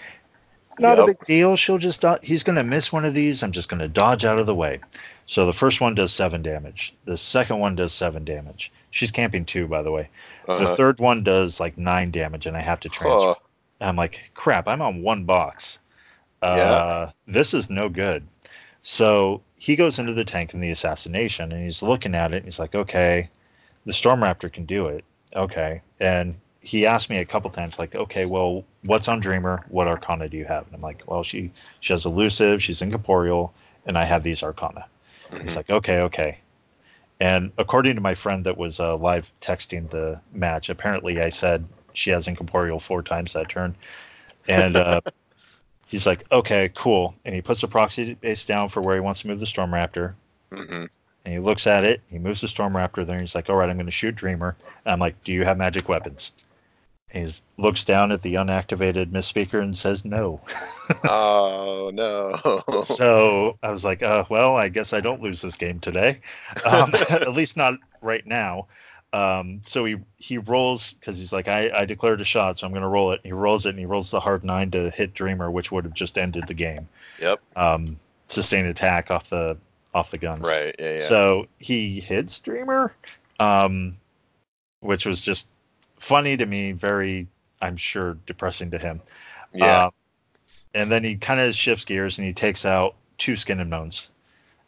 [0.80, 1.56] not a big deal.
[1.56, 3.44] She'll just do- he's going to miss one of these.
[3.44, 4.80] I'm just going to dodge out of the way.
[5.28, 6.94] So the first one does seven damage.
[7.06, 8.72] The second one does seven damage.
[8.92, 10.10] She's camping too, by the way.
[10.46, 10.76] The Uh-huh.
[10.76, 13.36] third one does like nine damage, and I have to transfer.
[13.80, 15.80] And I'm like, crap, I'm on one box.
[16.42, 18.26] Uh, This is no good.
[18.82, 22.38] So he goes into the tank in the assassination and he's looking at it.
[22.38, 23.30] And he's like, okay,
[23.86, 25.04] the Storm Raptor can do it.
[25.36, 25.82] Okay.
[26.00, 26.36] And
[26.66, 29.64] he asked me a couple times, like, okay, well, what's on Dreamer?
[29.70, 30.66] What Arcana do you have?
[30.66, 33.54] And I'm like, well, she, she has elusive, she's incorporeal,
[33.86, 34.88] and I have these Arcana.
[35.30, 35.56] He's mhm.
[35.58, 36.40] like, okay, okay.
[37.20, 41.66] And according to my friend that was uh, live texting the match, apparently I said
[41.94, 43.76] she has incorporeal four times that turn.
[44.48, 45.02] And uh,
[45.88, 47.14] he's like, okay, cool.
[47.26, 49.70] And he puts the proxy base down for where he wants to move the Storm
[49.70, 50.16] Raptor.
[50.52, 50.90] Mhm.
[51.26, 52.02] And he looks at it.
[52.10, 53.16] He moves the Storm Raptor there.
[53.16, 54.58] And he's like, all right, I'm going to shoot Dreamer.
[54.84, 56.32] And I'm like, do you have magic weapons?
[57.16, 57.26] He
[57.58, 60.42] looks down at the unactivated Misspeaker and says no.
[61.06, 62.84] oh no.
[62.84, 66.20] so I was like, uh, well, I guess I don't lose this game today.
[66.66, 68.68] Um, at least not right now.
[69.14, 72.74] Um, so he he rolls because he's like, I, I declared a shot, so I'm
[72.74, 73.22] going to roll it.
[73.24, 75.94] He rolls it and he rolls the hard nine to hit Dreamer, which would have
[75.94, 76.88] just ended the game.
[77.22, 77.40] yep.
[77.56, 77.98] Um,
[78.28, 79.58] sustained attack off the
[79.94, 80.48] off the guns.
[80.48, 80.76] Right.
[80.78, 80.94] Yeah.
[80.94, 81.00] Yeah.
[81.00, 82.94] So he hits Dreamer,
[83.40, 83.98] um,
[84.82, 85.48] which was just
[86.06, 86.72] funny to me.
[86.72, 87.28] Very,
[87.62, 89.02] I'm sure, depressing to him.
[89.54, 89.88] yeah.
[89.88, 89.90] Uh,
[90.74, 94.10] and then he kind of shifts gears and he takes out two skin and moans.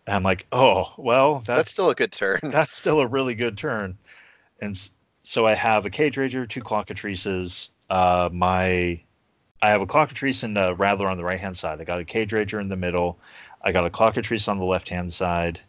[0.08, 2.40] And I'm like, oh, well, That's that's still a good turn.
[2.44, 3.98] that's still a really good turn.
[4.62, 4.90] And
[5.24, 7.70] so I have a Cage Rager, two Clockatrices.
[7.90, 9.00] Uh, my
[9.62, 11.82] I have a Clockatrice and a Rattler on the right hand side.
[11.82, 13.20] I got a Cage Rager in the middle.
[13.62, 15.60] I got a Clockatrice on the left hand side,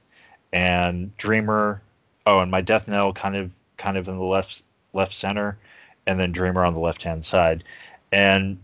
[0.53, 1.83] and Dreamer.
[2.27, 4.63] Oh, and my Death Knell kind of kind of in the left
[4.93, 5.59] left center,
[6.07, 7.65] and then Dreamer on the left hand side.
[8.13, 8.59] And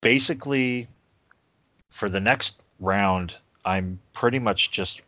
[0.00, 0.88] basically,
[1.90, 5.02] for the next round, I'm pretty much just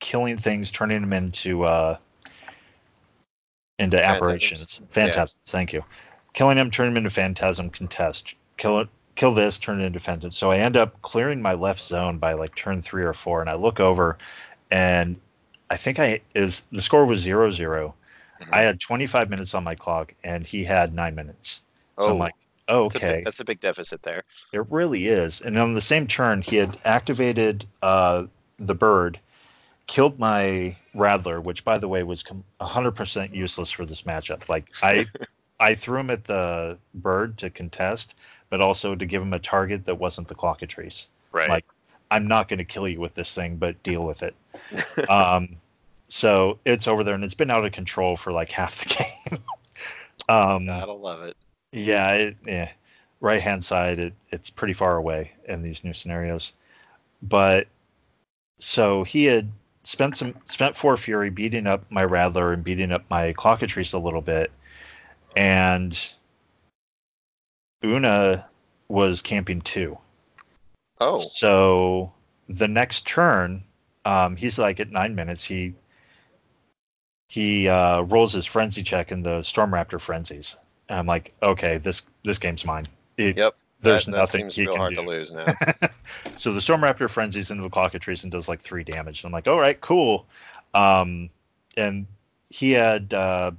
[0.00, 1.96] killing things, turning them into uh,
[3.78, 4.16] into Phantasms.
[4.16, 4.80] apparitions.
[4.90, 5.38] Phantasms.
[5.46, 5.82] Thank you.
[6.32, 8.34] Killing them, turn them into phantasm contest.
[8.56, 8.88] Kill it.
[9.14, 10.32] Kill this, turn it into phantasm.
[10.32, 13.48] So I end up clearing my left zone by like turn three or four, and
[13.48, 14.18] I look over,
[14.70, 15.16] and
[15.70, 17.94] I think I is the score was zero zero.
[18.50, 21.62] I had 25 minutes on my clock, and he had nine minutes.
[21.98, 22.34] So oh, I'm like,
[22.68, 23.22] oh, that's a big- okay.
[23.24, 24.22] that's a big deficit there.
[24.52, 25.40] It really is.
[25.40, 28.26] And on the same turn, he had activated uh,
[28.58, 29.18] the bird,
[29.86, 34.48] killed my Rattler, which, by the way, was com- 100% useless for this matchup.
[34.48, 35.06] Like, I,
[35.60, 38.16] I threw him at the bird to contest,
[38.50, 41.06] but also to give him a target that wasn't the Clockatrice.
[41.32, 41.48] Right.
[41.48, 41.64] Like,
[42.10, 44.34] I'm not going to kill you with this thing, but deal with it.
[45.08, 45.56] um,
[46.08, 48.94] so it's over there, and it's been out of control for like half the
[49.30, 49.40] game.
[50.28, 51.36] um, Gotta love it.
[51.72, 52.70] yeah, it, yeah.
[53.20, 56.52] Right hand side, it, it's pretty far away in these new scenarios.
[57.22, 57.66] But
[58.58, 59.50] so he had
[59.84, 63.98] spent some spent four fury beating up my rattler and beating up my clockatrice a
[63.98, 64.50] little bit,
[65.34, 66.12] and
[67.84, 68.48] Una
[68.88, 69.96] was camping two.
[71.00, 72.12] Oh, So
[72.48, 73.62] the next turn,
[74.04, 75.44] um, he's like at nine minutes.
[75.44, 75.74] He
[77.26, 80.56] he uh, rolls his frenzy check in the Storm Raptor frenzies.
[80.88, 82.86] And I'm like, okay, this this game's mine.
[83.16, 83.56] It- yep.
[83.82, 85.02] There's that, that nothing seems he real can hard do.
[85.02, 85.46] to lose now.
[86.38, 89.22] so the Storm Raptor frenzies into the clock Clockatrice and does like three damage.
[89.22, 90.26] I'm like, all right, cool.
[90.72, 91.28] Um,
[91.76, 92.06] and
[92.48, 93.50] he had uh,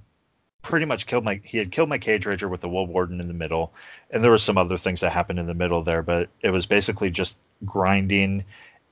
[0.63, 3.27] pretty much killed my he had killed my Cage Rager with the Wold Warden in
[3.27, 3.73] the middle,
[4.11, 6.65] and there were some other things that happened in the middle there, but it was
[6.65, 8.43] basically just grinding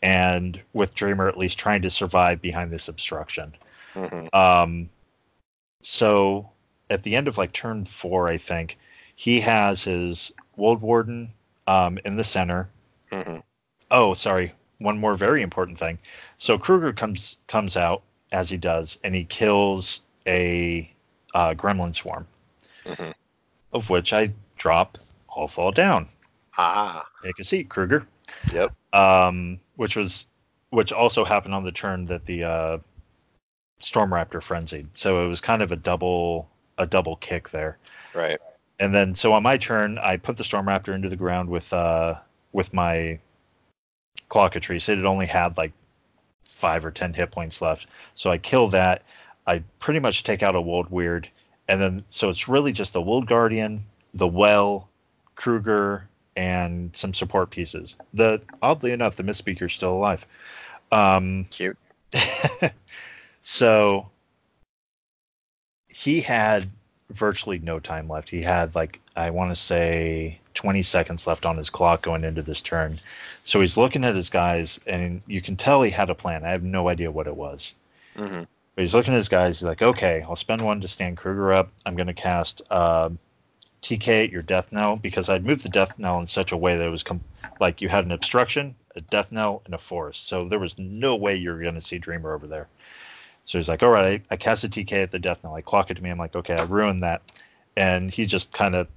[0.04, 3.54] and with Dreamer at least trying to survive behind this obstruction.
[3.96, 4.90] Hmm Um,
[5.82, 6.50] so
[6.90, 8.78] at the end of like turn four, I think
[9.16, 11.32] he has his Wold Warden
[11.68, 12.70] um, in the center.
[13.12, 13.38] hmm
[13.92, 14.52] Oh, sorry.
[14.80, 15.98] One more very important thing.
[16.38, 20.92] So Krueger comes comes out as he does, and he kills a
[21.34, 22.28] uh, gremlin swarm,
[22.86, 23.12] hmm
[23.72, 24.98] of which I drop
[25.30, 26.08] all fall down.
[26.58, 28.06] Ah, Take a seat, Krueger.
[28.54, 28.74] Yep.
[28.94, 30.28] Um, which was
[30.72, 32.78] which also happened on the turn that the uh,
[33.80, 34.88] Storm Raptor frenzied.
[34.94, 37.78] So it was kind of a double a double kick there.
[38.14, 38.40] right.
[38.80, 41.72] And then so on my turn, I put the Storm Raptor into the ground with
[41.72, 42.16] uh
[42.52, 43.20] with my
[44.30, 44.90] Clockatrice.
[44.90, 45.72] It had only had like
[46.44, 47.88] five or ten hit points left.
[48.16, 49.04] So I kill that.
[49.48, 51.30] I pretty much take out a Wold Weird.
[51.68, 54.90] And then so it's really just the Wold Guardian, the Well,
[55.36, 57.98] Krueger, and some support pieces.
[58.14, 60.26] The oddly enough, the Misspeaker's still alive.
[60.92, 61.78] Um Cute.
[63.48, 64.10] so
[65.88, 66.68] he had
[67.12, 68.28] virtually no time left.
[68.28, 72.42] He had like I want to say 20 seconds left on his clock going into
[72.42, 73.00] this turn.
[73.44, 76.44] So he's looking at his guys and you can tell he had a plan.
[76.44, 77.76] I have no idea what it was.
[78.18, 78.42] hmm
[78.76, 79.60] But he's looking at his guys.
[79.60, 81.70] He's like, okay, I'll spend one to stand Krueger up.
[81.86, 83.20] I'm going to cast um
[83.84, 86.78] TK at your death knell because I'd moved the death knell in such a way
[86.78, 87.22] that it was com-
[87.60, 90.26] like you had an obstruction, a death knell, and a forest.
[90.28, 92.68] So there was no way you were going to see Dreamer over there.
[93.46, 95.56] So he's like, all right, I, I cast a TK at the death knell.
[95.56, 96.10] I clock it to me.
[96.10, 97.22] I'm like, okay, I ruined that.
[97.78, 98.88] And he just kind of,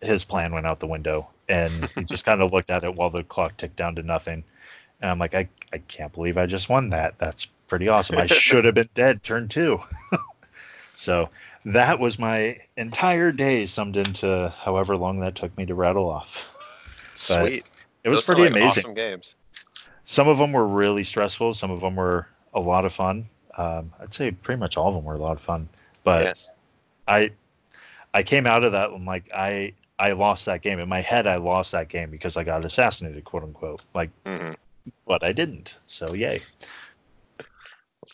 [0.00, 1.28] his plan went out the window.
[1.48, 4.44] And he just kind of looked at it while the clock ticked down to nothing.
[5.00, 7.18] And I'm like, I, I can't believe I just won that.
[7.18, 8.18] That's pretty awesome.
[8.18, 9.80] I should have been dead turn two.
[10.94, 11.28] so
[11.64, 16.56] that was my entire day summed into however long that took me to rattle off.
[17.16, 17.64] Sweet.
[18.04, 18.84] It was Those pretty like amazing.
[18.84, 19.34] Awesome games.
[20.04, 21.54] Some of them were really stressful.
[21.54, 23.26] Some of them were a lot of fun.
[23.56, 25.68] Um, I'd say pretty much all of them were a lot of fun.
[26.04, 26.50] But yes.
[27.08, 27.30] I,
[28.14, 31.26] I came out of that and like I, I lost that game in my head.
[31.26, 33.82] I lost that game because I got assassinated, quote unquote.
[33.94, 34.52] Like, mm-hmm.
[35.06, 35.76] but I didn't.
[35.86, 36.40] So yay.
[37.38, 37.46] Well,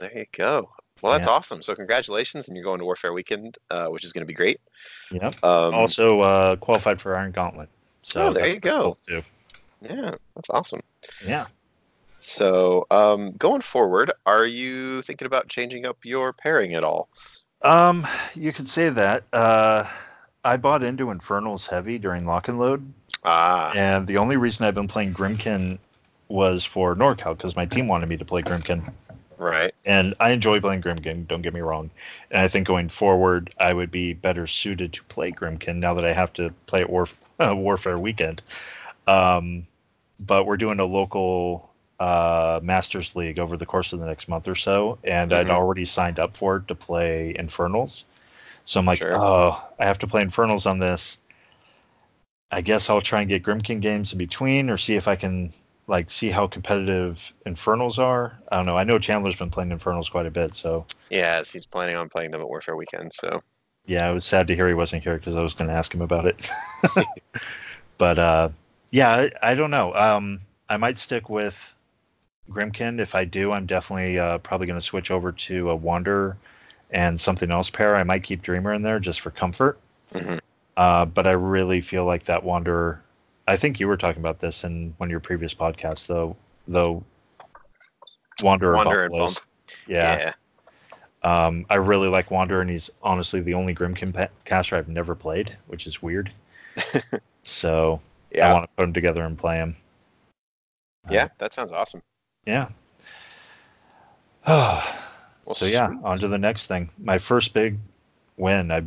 [0.00, 0.70] there you go.
[1.02, 1.34] Well, that's Yeah.
[1.34, 1.62] awesome.
[1.62, 4.60] So congratulations, and you're going to Warfare Weekend, uh, which is going to be great.
[5.10, 5.44] Yep.
[5.44, 7.68] Um, also uh, qualified for Iron Gauntlet.
[8.02, 8.96] So Oh, there you go.
[9.08, 9.22] cool,
[9.82, 10.80] yeah, that's awesome.
[11.24, 11.46] Yeah.
[12.26, 17.08] So, um, going forward, are you thinking about changing up your pairing at all?
[17.62, 19.24] Um, you could say that.
[19.32, 19.86] Uh,
[20.44, 22.92] I bought into Infernals heavy during lock and load,
[23.24, 25.78] Ah, and the only reason I've been playing Grymkin
[26.28, 28.92] was for NorCal because my team wanted me to play Grymkin,
[29.38, 29.72] right.
[29.84, 31.28] and I enjoy playing Grymkin.
[31.28, 31.90] Don't get me wrong,
[32.30, 36.04] and I think going forward I would be better suited to play Grymkin now that
[36.04, 38.42] I have to play at Warf- Warfare Weekend.
[39.06, 39.66] Um,
[40.20, 41.70] but we're doing a local
[42.00, 45.50] uh, Masters League over the course of the next month or so, and I'd Mhm.
[45.50, 48.04] already signed up for it to play Infernals.
[48.66, 49.12] So I'm like, Sure.
[49.12, 51.18] oh, I have to play Infernals on this.
[52.50, 55.52] I guess I'll try and get Grymkin games in between, or see if I can
[55.86, 58.40] like see how competitive Infernals are.
[58.50, 58.76] I don't know.
[58.76, 62.30] I know Chandler's been playing Infernals quite a bit, so yeah, he's planning on playing
[62.32, 63.12] them at Warfare Weekend.
[63.12, 63.40] So,
[63.86, 65.94] yeah, I was sad to hear he wasn't here because I was going to ask
[65.94, 66.48] him about it.
[67.98, 68.50] but uh,
[68.90, 69.94] yeah, I, I don't know.
[69.94, 71.74] Um, I might stick with
[72.50, 73.00] Grymkin.
[73.00, 76.36] If I do, I'm definitely uh, probably going to switch over to a Wanderer
[76.90, 77.96] and something else pair.
[77.96, 79.78] I might keep Dreamer in there just for comfort.
[80.12, 80.40] Mhm.
[80.76, 83.02] Uh, but I really feel like that Wanderer.
[83.48, 86.36] I think you were talking about this in one of your previous podcasts, though.
[86.68, 87.02] Though
[88.42, 89.46] Wanderer, Wanderer bump Bump.
[89.86, 90.32] yeah.
[91.22, 95.14] Um, I really like Wanderer, and he's honestly the only Grymkin pa- caster I've never
[95.14, 96.30] played, which is weird.
[97.42, 98.00] so
[98.50, 99.76] I want to put them together and play them.
[101.10, 101.28] yeah.
[101.38, 102.02] That sounds awesome.
[102.46, 102.68] Yeah.
[104.46, 104.82] Well,
[105.54, 105.98] so yeah, sweet.
[106.04, 106.88] on to the next thing.
[106.98, 107.78] My first big
[108.36, 108.70] win.
[108.70, 108.82] I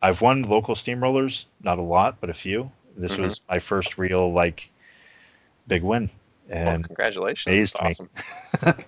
[0.00, 2.70] I've won local steamrollers, not a lot, but a few.
[2.96, 3.22] This Mhm.
[3.22, 4.70] was my first real like
[5.68, 6.10] big win,
[6.48, 7.44] Well, and congratulations.
[7.46, 8.06] amazed That's me.
[8.62, 8.74] awesome.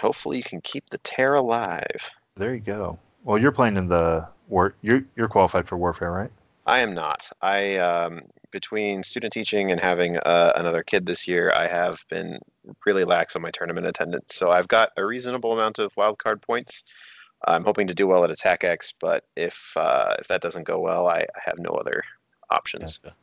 [0.00, 2.10] hopefully you can keep the tear alive.
[2.36, 2.98] There you go.
[3.24, 4.74] Well, you're playing in the war.
[4.82, 6.30] You're you're qualified for warfare, right?
[6.66, 7.28] I am not.
[7.42, 12.40] I um, between student teaching and having uh, another kid this year, I have been
[12.84, 14.34] really lax on my tournament attendance.
[14.34, 16.84] So I've got a reasonable amount of wildcard points.
[17.46, 20.80] I'm hoping to do well at Attack X, but if uh, if that doesn't go
[20.80, 22.02] well, I, I have no other
[22.50, 22.98] options.
[22.98, 23.14] Gotcha.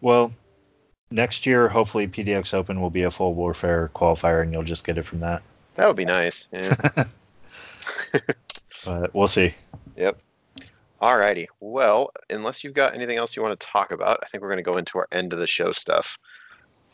[0.00, 0.32] Well,
[1.10, 4.98] next year, hopefully, PDX Open will be a full warfare qualifier, and you'll just get
[4.98, 5.42] it from that.
[5.74, 6.46] That would be nice.
[6.52, 6.74] Yeah.
[8.84, 9.54] But we'll see.
[9.96, 10.18] Yep.
[11.00, 11.46] Alrighty.
[11.60, 14.64] Well, unless you've got anything else you want to talk about, I think we're going
[14.64, 16.18] to go into our end of the show stuff.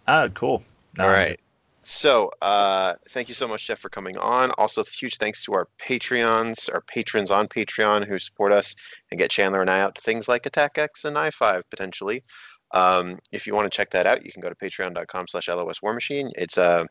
[0.07, 0.63] Ah, cool.
[0.99, 1.41] All right.
[1.87, 4.51] So, uh, thank you so much, Jeff, for coming on.
[4.53, 8.75] Also, huge thanks to our Patreons, our patrons on Patreon who support us
[9.11, 12.25] and get Chandler and I out to things like Attack X and I5 potentially.
[12.73, 15.83] Um, if you want to check that out, you can go to patreon.com slash LOS
[15.83, 16.31] War Machine.
[16.37, 16.85] It's uh,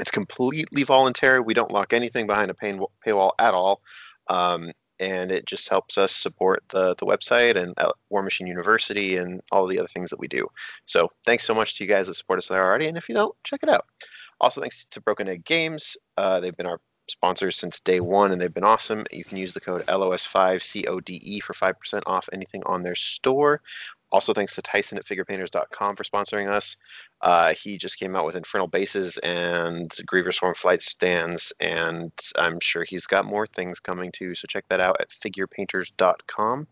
[0.00, 1.40] it's completely voluntary.
[1.40, 3.80] We don't lock anything behind a paywall paywall at all.
[4.28, 4.72] Um,
[5.04, 9.42] and it just helps us support the, the website and uh, War Machine University and
[9.52, 10.48] all the other things that we do.
[10.86, 12.86] So thanks so much to you guys that support us there already.
[12.86, 13.84] And if you don't, check it out.
[14.40, 15.96] Also, thanks to Broken Egg Games.
[16.16, 19.04] Uh, they've been our sponsors since day one and they've been awesome.
[19.12, 23.60] You can use the code LOS5CODE for 5% off anything on their store.
[24.14, 26.76] Also, thanks to Tyson at figurepainters.com for sponsoring us.
[27.20, 32.60] Uh, he just came out with Infernal Bases and Grievous Swarm Flight Stands, and I'm
[32.60, 34.36] sure he's got more things coming too.
[34.36, 36.68] So check that out at figurepainters.com.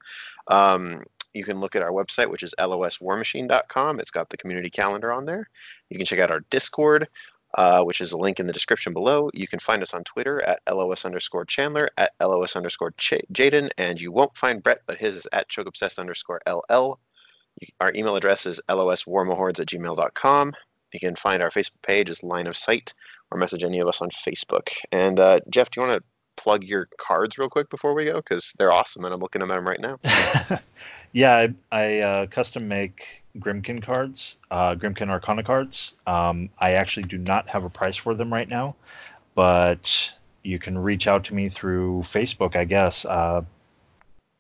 [0.47, 1.03] Um,
[1.35, 3.99] you can look at our website, which is loswarmachine.com.
[3.99, 5.51] It's got the community calendar on there.
[5.91, 7.09] You can check out our Discord,
[7.55, 9.31] uh, which is a link in the description below.
[9.35, 14.01] You can find us on Twitter at LOS underscore Chandler, at LOS underscore Jaden, and
[14.01, 17.01] you won't find Brett, but his is at chokeobsessed underscore LL.
[17.81, 20.53] Our email address is loswarmahordes at gmail.com.
[20.93, 22.93] You can find our Facebook page as Line of Sight
[23.31, 24.69] or message any of us on Facebook.
[24.91, 28.17] And uh, Jeff, do you want to plug your cards real quick before we go?
[28.17, 29.99] Because they're awesome and I'm looking at them right now.
[31.13, 35.95] yeah, I, I uh, custom make Grymkin cards, uh, Grymkin Arcana cards.
[36.07, 38.77] Um, I actually do not have a price for them right now,
[39.35, 40.13] but
[40.43, 43.05] you can reach out to me through Facebook, I guess.
[43.05, 43.43] Uh,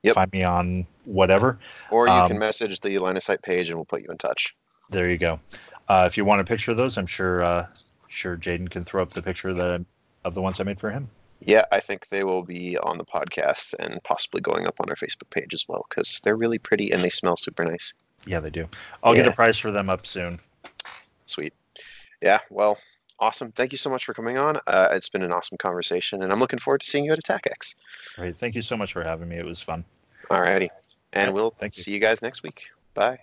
[0.02, 0.14] yep.
[0.14, 1.58] Find me on whatever.
[1.90, 4.18] Or you um, can message the line of sight page and we'll put you in
[4.18, 4.54] touch.
[4.90, 5.40] There you go.
[5.88, 7.66] Uh, if you want a picture of those, I'm sure uh,
[8.08, 9.84] sure Jaden can throw up the picture that
[10.24, 11.08] of the ones I made for him.
[11.40, 14.94] Yeah, I think they will be on the podcast and possibly going up on our
[14.94, 17.92] Facebook page as well because they're really pretty and they smell super nice.
[18.26, 18.68] Yeah, they do.
[19.02, 19.24] I'll yeah.
[19.24, 20.38] get a price for them up soon.
[21.26, 21.52] Sweet.
[22.20, 22.78] Yeah, well,
[23.18, 23.50] awesome.
[23.52, 24.58] Thank you so much for coming on.
[24.68, 27.46] Uh, it's been an awesome conversation, and I'm looking forward to seeing you at AttackX.
[27.50, 27.74] X.
[28.16, 28.36] Great.
[28.36, 29.36] Thank you so much for having me.
[29.36, 29.84] It was fun.
[30.30, 30.68] All righty.
[31.12, 31.96] And we'll Thank see you.
[31.96, 32.68] you guys next week.
[32.94, 33.18] Bye.